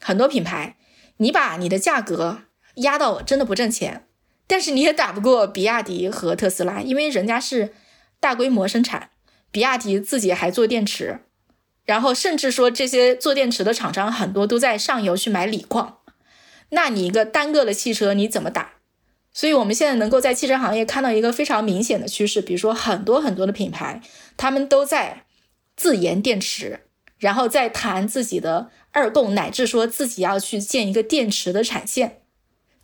[0.00, 0.76] 很多品牌，
[1.16, 2.42] 你把你的价格
[2.76, 4.06] 压到真的不挣钱，
[4.46, 7.72] 但是你也打不过比亚迪和特斯拉，因为人家是
[8.20, 9.10] 大规模生产，
[9.50, 11.20] 比亚迪自己还做电池，
[11.90, 15.98] 然后甚至说这些做电池的厂商很多都在上游去买锂矿，
[16.68, 18.74] 那你一个单个的汽车你怎么打？
[19.32, 24.00] 所以，我们现在能够在汽车行业看到一个非常明显的趋势，比如说很多很多的品牌，
[24.36, 25.24] 他们都在
[25.76, 26.82] 自研电池，
[27.18, 32.20] 然后再谈自己的二供，乃至说自己要去建一个电池的产线。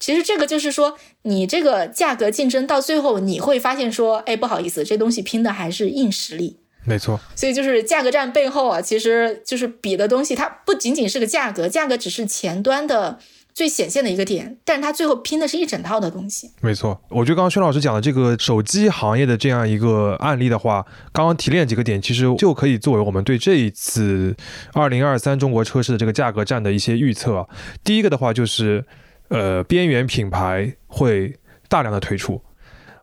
[0.01, 6.59] 其实这个就是说，你这个价格竞争到最后，你会发现说，哎，不好意思，这东西拼的还是硬实力。
[6.87, 7.21] 没错。
[7.35, 13.19] 所以就是价格战背后啊，其实就是比的东西，它不仅仅是个价格，价格只是前端的。
[13.57, 16.51] 最显现的一个点，但是它最后拼的是一整套的东西。
[16.61, 24.37] 没错，我觉得刚刚薛老师讲的这个手机行业的这样一个案例的话，刚刚提炼几个点，其实就可以作为我们对这一次
[24.75, 27.49] 二零二三中国车市的这个价格战的一些预测。
[27.83, 28.85] 第一个的话就是，
[29.29, 31.35] 呃，边缘品牌会
[31.71, 32.43] 大量的推出。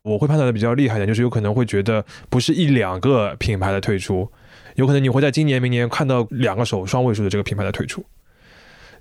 [0.04, 4.30] 我会判断的比较厉害的，就是有可能会觉得不是一两个品牌的退出，
[4.76, 8.04] 有可能你会在今年、明年看到两个手双位数的这个品牌的退出。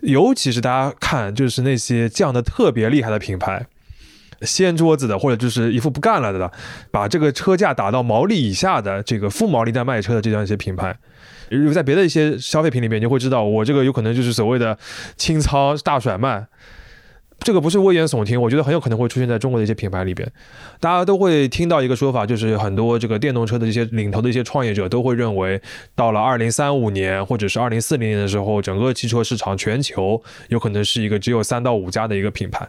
[0.03, 3.67] 尤其是大家看，就是那些降的特别厉害的品牌，
[4.43, 6.53] 掀桌子的，或者就是一副不干了的，
[6.93, 10.97] 把这个车价打到毛利以下的这个负毛利在卖车的这样一些品牌，
[11.51, 14.79] 如果在别的一些消费品里面，你会知道，我这个有可能就是所谓的
[15.17, 16.47] 清仓大甩卖。
[17.45, 20.31] 这个不是危言耸听，我觉得很有可能会出现在中国的一些品牌里边。
[20.79, 25.61] 大家都会听到一个说法，就是很多这个电动车的这些领头的一些创业者都会认为，
[25.95, 32.69] 到了二零三五年或者是二零四零年的时候，整个汽车市场全球有可能是一个只有三到五家的一个品牌。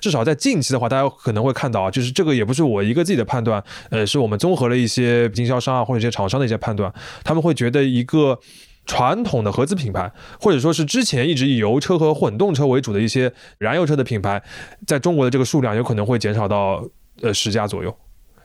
[0.00, 8.38] 至少在近期的话，大家可能会看到啊，就是这个也不是我一个自己的判断，呃，是我们综合了一些经销商啊或者一些厂商的一些判断，他们会觉得一个。
[8.86, 10.10] 传统的合资品牌，
[10.40, 14.42] 或者说是之前一直以油车和混动车为主的一些燃油车的品牌，
[14.86, 16.84] 在中国的这个数量有可能会减少到
[17.22, 17.96] 呃十家左右。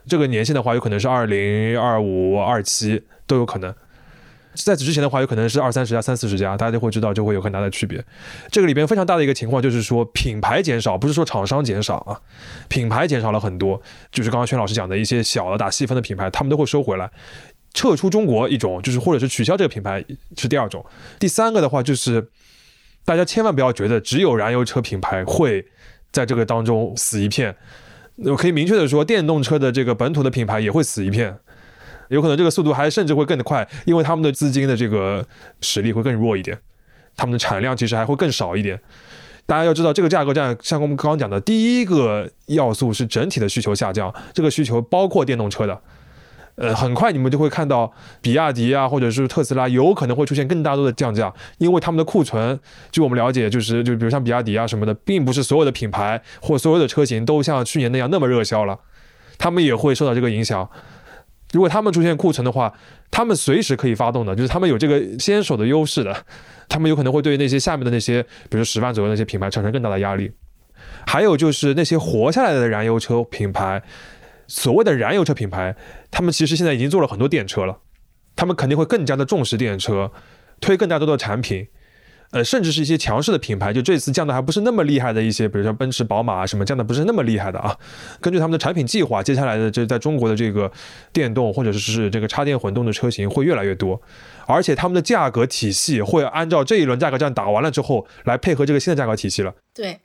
[0.08, 3.74] 这个年限的话，有可能是二零二五、二七都有可能。
[4.56, 8.04] 在此之前的话，有可能是二三十家、三四十家，大家就会知道就会有很大的区别。
[8.50, 12.20] 这个里边非常大的一个情况就是说，品牌减少，不是说厂商减少啊，
[12.68, 13.80] 品牌减少了很多。
[14.12, 17.10] 就是刚刚轩老师讲的一些小的打细分的品牌，他们都会收回来，
[17.74, 20.04] 撤出中国一种，就是或者是取消这个品牌
[20.38, 20.86] 是第二种。
[21.20, 22.30] 第三个的话就是，
[23.06, 25.66] 大家千万不要觉得只有燃油车品牌会
[26.12, 27.56] 在这个当中死一片。
[28.26, 31.38] 我可以明确的说，电动车的这个本土的品牌也会死一片。
[32.10, 35.26] 有可能这个速度还甚至会更快，因为他们的资金的这个
[35.62, 36.60] 实力会更弱一点，
[37.16, 38.82] 他们的产量其实还会更少一点。
[39.46, 45.82] 大家要知道，这个价格战像我们刚刚讲的，第一个要素是整体的需求下降，这个需求包括电动车的。
[46.60, 47.90] 呃，很快你们就会看到，
[48.22, 52.60] 比亚迪啊，或者是特斯拉，有可能会出现更大多的降价，因为他们的库存，
[52.92, 58.78] 据我们了解，就是就比如像比亚迪啊什么的，并不是所有的品牌或所有的车型都像去年那样那么热销了，
[59.38, 60.70] 他们也会受到这个影响。
[61.54, 62.74] 如果他们出现库存的话，
[63.10, 66.16] 他们随时可以发动的，就是他们有这个先手的优势的，
[66.68, 70.30] 他们有可能会对那些下面的那些，比如十万左右那些品牌产生更大的压力。
[71.08, 73.82] 还有就是那些活下来的燃油车品牌，
[74.50, 75.74] 所谓的燃油车品牌，
[76.12, 77.78] 他们其实现在已经做了很多电车了，
[78.36, 80.12] 他们肯定会更加的重视电车，
[80.60, 81.68] 推更加多的产品。
[82.32, 87.76] 呃，甚至是一些强势的品牌，就这次降的还不是那么厉害的一些，比如说奔驰、宝马什么降的不是那么厉害的啊。
[88.22, 90.72] 根据他们的产品计划，接下来的这在中国的这个
[91.12, 94.00] 电动或者是这个插电混动的车型会越来越多，
[94.46, 99.52] 而且他们的价格体系会按照这一轮价格战打完了之后来配合这个新的价格体系了。
[99.74, 100.00] 对，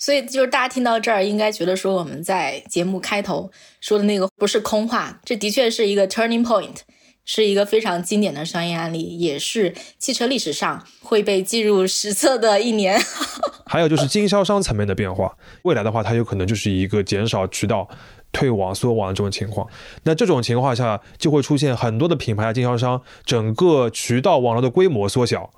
[0.00, 3.48] 所以就是大家听到这儿应该觉得说我们在节目开头
[3.80, 6.78] 说的那个不是空话，这的确是一个 turning point。
[7.26, 13.00] 是一个非常经典的商业案例，也是汽车历史上会被记入史册的一年。
[13.66, 17.88] 还有就是经销商层面的变化，未来的话，它有可能就是一个减少渠道、
[18.32, 19.68] 退网、缩网的这种情况。
[20.02, 25.50] 那这种情况下，就会出现很多的品牌经销商，整个渠道网络的规模缩小，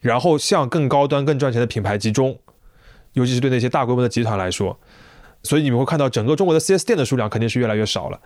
[0.00, 2.38] 然后向更高端、更赚钱的品牌集中，
[3.12, 4.78] 尤其是对那些大规模的集团来说。
[5.42, 8.20] 所以你们会看到，整个中国的 4S 店的数量肯定是越来越少了，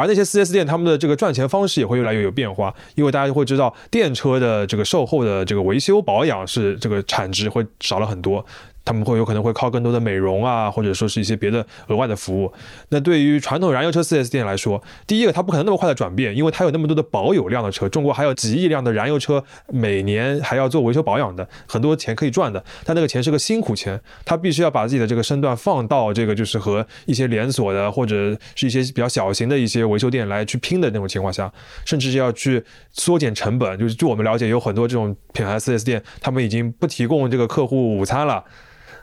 [0.00, 8.44] 而那些 4S 店他们的这个赚钱方式也会越来越有变化，因为大家就会知道，电车的这个售后的这个维修保养是这个产值会少了很多。
[8.84, 12.52] 他们会有可能会靠更多的美容啊，或者说是一些别的额外的服务。
[12.90, 17.88] 那对于传统燃油车 4S 店来说，第一个它不可能那么快的转变，因为它有那么多的保有量的车。
[17.88, 19.42] 中国还有几亿辆的燃油车，
[19.72, 22.64] 每年还要做维修保养的，很多钱可以赚的。
[22.84, 31.52] 但那个钱是个辛苦钱，他必须要把自己的这个身段放到这个就是和一些连锁的或者是一些比较小型的一些维修店来去拼的那种情况下，
[31.84, 32.62] 甚至是要去
[32.92, 33.78] 缩减成本。
[33.78, 38.44] 就是据我们了解，有很多这种品牌 4S 店，他们已经不提供这个客户午餐了。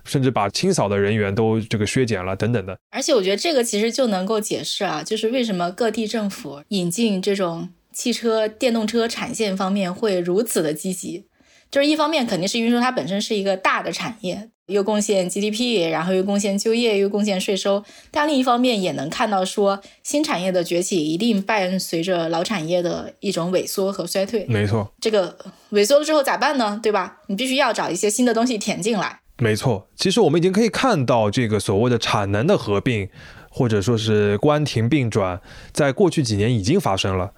[0.06, 11.28] 甚至把清扫的人员都这个削减了等等的，而且我觉得这个其实就能够解释啊，就是为什么各地政府引进这种汽车电动车产线方面会如此的积极，
[11.72, 24.46] 就是一方面肯定是因为说它本身是一个大的产业，又贡献 GDP，然后又贡献就业，又贡献税收，但另一方面也能看到说新产业的崛起一定伴随着老产业的一种萎缩和衰退。
[24.48, 25.38] 没错，这个
[25.72, 26.80] 萎缩了之后咋办呢？
[26.82, 27.18] 对吧？
[27.28, 29.20] 你必须要找一些新的东西填进来。
[29.40, 33.10] 没错，其实我们已经可以看到这个所谓的产能的合并，
[33.50, 35.42] 或者说是关停并转，
[35.74, 37.34] 在过去几年已经发生了。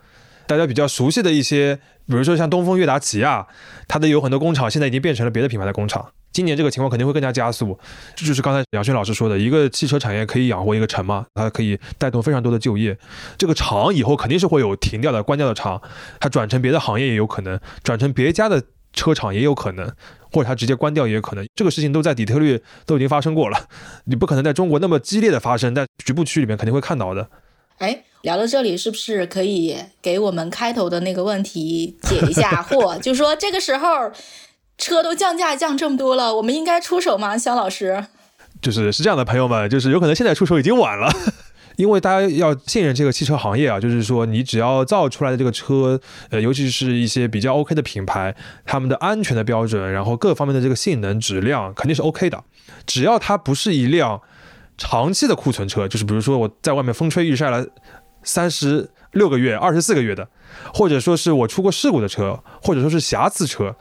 [0.46, 3.48] 大家比较熟悉的一些，比如说像东风悦达起亚，
[3.88, 6.12] 它的有很多工厂现在已经变成了别的品牌的工厂。
[6.36, 7.80] 今年这个情况肯定会更加加速。
[8.14, 12.98] 这就是刚才杨轩老师说的，一个汽车产业可以养活一个城嘛，它可以带动非常多的就业。
[13.38, 15.82] 这个厂以后肯定是会有停掉的、关掉的厂，
[16.20, 18.62] 它转成别的行业也有可能，转成别家的
[18.92, 19.90] 车厂也有可能。
[20.34, 23.58] 或者它直接关掉也有可能，这个事情都在底特律都已经发生过了，
[24.04, 27.30] 你不可能在中国那么激烈的发生，在局部区里面肯定会看到的。
[27.78, 33.00] 哎，聊到这里，是不是可以给我们开头的那个问题解一下 惑？
[33.00, 34.12] 就是说这个时候
[34.78, 37.38] 车都降价降这么多了，我们应该出手吗？
[37.38, 38.06] 肖老师，
[38.62, 41.10] 就是是这样的，朋友们，就是有可能现在出手已经晚了。
[41.78, 46.00] 因为大家要信任这个汽车行业啊，就是说你只要造出来的这个车，
[46.30, 48.34] 呃，尤其是一些比较 OK 的品牌，
[48.66, 52.42] 他们的安全的标准，然后各方面的这个性能质量肯定是 OK 的。
[52.86, 54.22] 只要它不是一辆
[54.78, 57.68] 长期的库存车，就是比如说我在外面风吹日晒了
[58.24, 60.26] 三十六个月、二十四个月的，
[60.74, 63.76] 或者说是我出过事故的车，或者说是瑕疵车，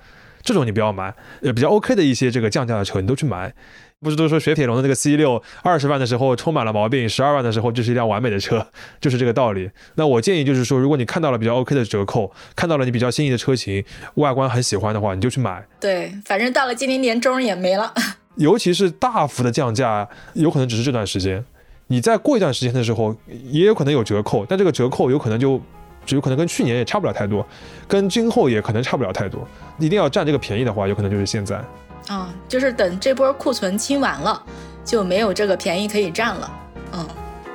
[0.44, 1.14] 这种你不要买。
[1.42, 3.52] 呃，比较 OK 的一些这个降价的车，你都去买。
[4.00, 8.66] 不是都说雪铁龙的那个 C 六二十万的时候充满了毛病，十二万的时候就是一辆完美的车，
[9.00, 9.70] 就是这个道理。
[9.94, 13.82] 那我建议就是说，如果你看到了比较 OK 的折扣，看到了你比较心仪的车型，
[14.16, 15.66] 外观很喜欢的话，你就去买。
[15.80, 17.94] 对，反正到了今年年中也没了。
[18.36, 21.42] 尤其是大幅的降价，有可能只是这段时间。
[21.86, 23.16] 你再过一段时间的时候，
[23.50, 25.58] 也有可能有折扣，但这个折扣有可能就
[26.04, 27.46] 只有可能跟去年也差不了太多，
[27.88, 29.46] 跟今后也可能差不了太多。
[29.78, 31.62] 一定要占这个便宜的话，有可能就是现在。
[32.08, 34.42] 啊，就是等这波库存清完了，
[34.84, 36.50] 就没有这个便宜可以占了。
[36.92, 37.08] 嗯，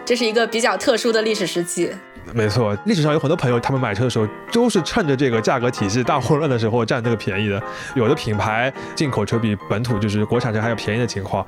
[0.03, 1.91] 这是一个比较特殊的历史时期。
[2.33, 7.59] 没错，历史上有很多朋友，他们买车的时候都是趁着这个价格体系大混乱的时候占这个便宜的。
[7.95, 11.43] 有的品牌进口车比本土就是国产车还要便宜的情况，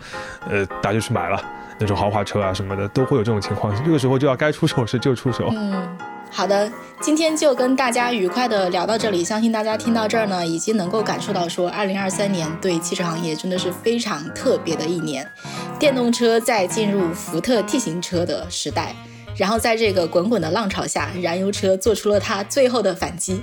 [0.49, 1.39] 呃，大家就去买了
[1.77, 3.71] 那种豪华车啊什么的，都会有这种情况。
[3.83, 5.49] 这个时候就要该出手时就出手。
[5.51, 5.87] 嗯，
[6.33, 6.71] 好的，
[7.01, 9.23] 今天就跟大家愉快的聊到这里。
[9.23, 15.29] 相信大家听到这儿呢，已经能够感受到说，二零二三年对汽车行业真的是非常特别的一年，
[15.77, 18.95] 电动车在进入福特 T 型车的时代。
[19.35, 23.41] 然后在这个滚滚的浪潮下，燃油车做出了它最后的反击。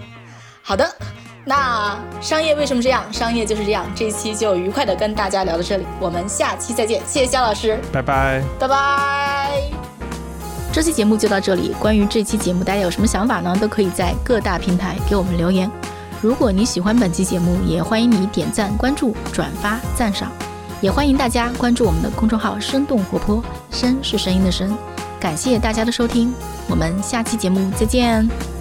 [0.62, 0.90] 好的，
[1.44, 3.04] 那商业为什么这样？
[3.12, 3.86] 商业就是这样。
[3.94, 7.00] 这期就愉快的跟大家聊到这里，我们下期再见。
[7.06, 9.87] 谢谢肖老师，拜拜，拜拜。
[10.78, 11.74] 这期节目就到这里。
[11.80, 13.52] 关于这期节目，大家有什么想法呢？
[13.60, 15.68] 都可以在各大平台给我们留言。
[16.22, 20.30] 如果你喜欢本期节目，也欢迎你点赞、关注、转发、赞赏。
[20.80, 24.72] 也欢迎大家关注我们的公众号“生动活泼”，声是声音的声。
[25.18, 26.32] 感谢大家的收听，
[26.68, 28.57] 我们下期节目再见。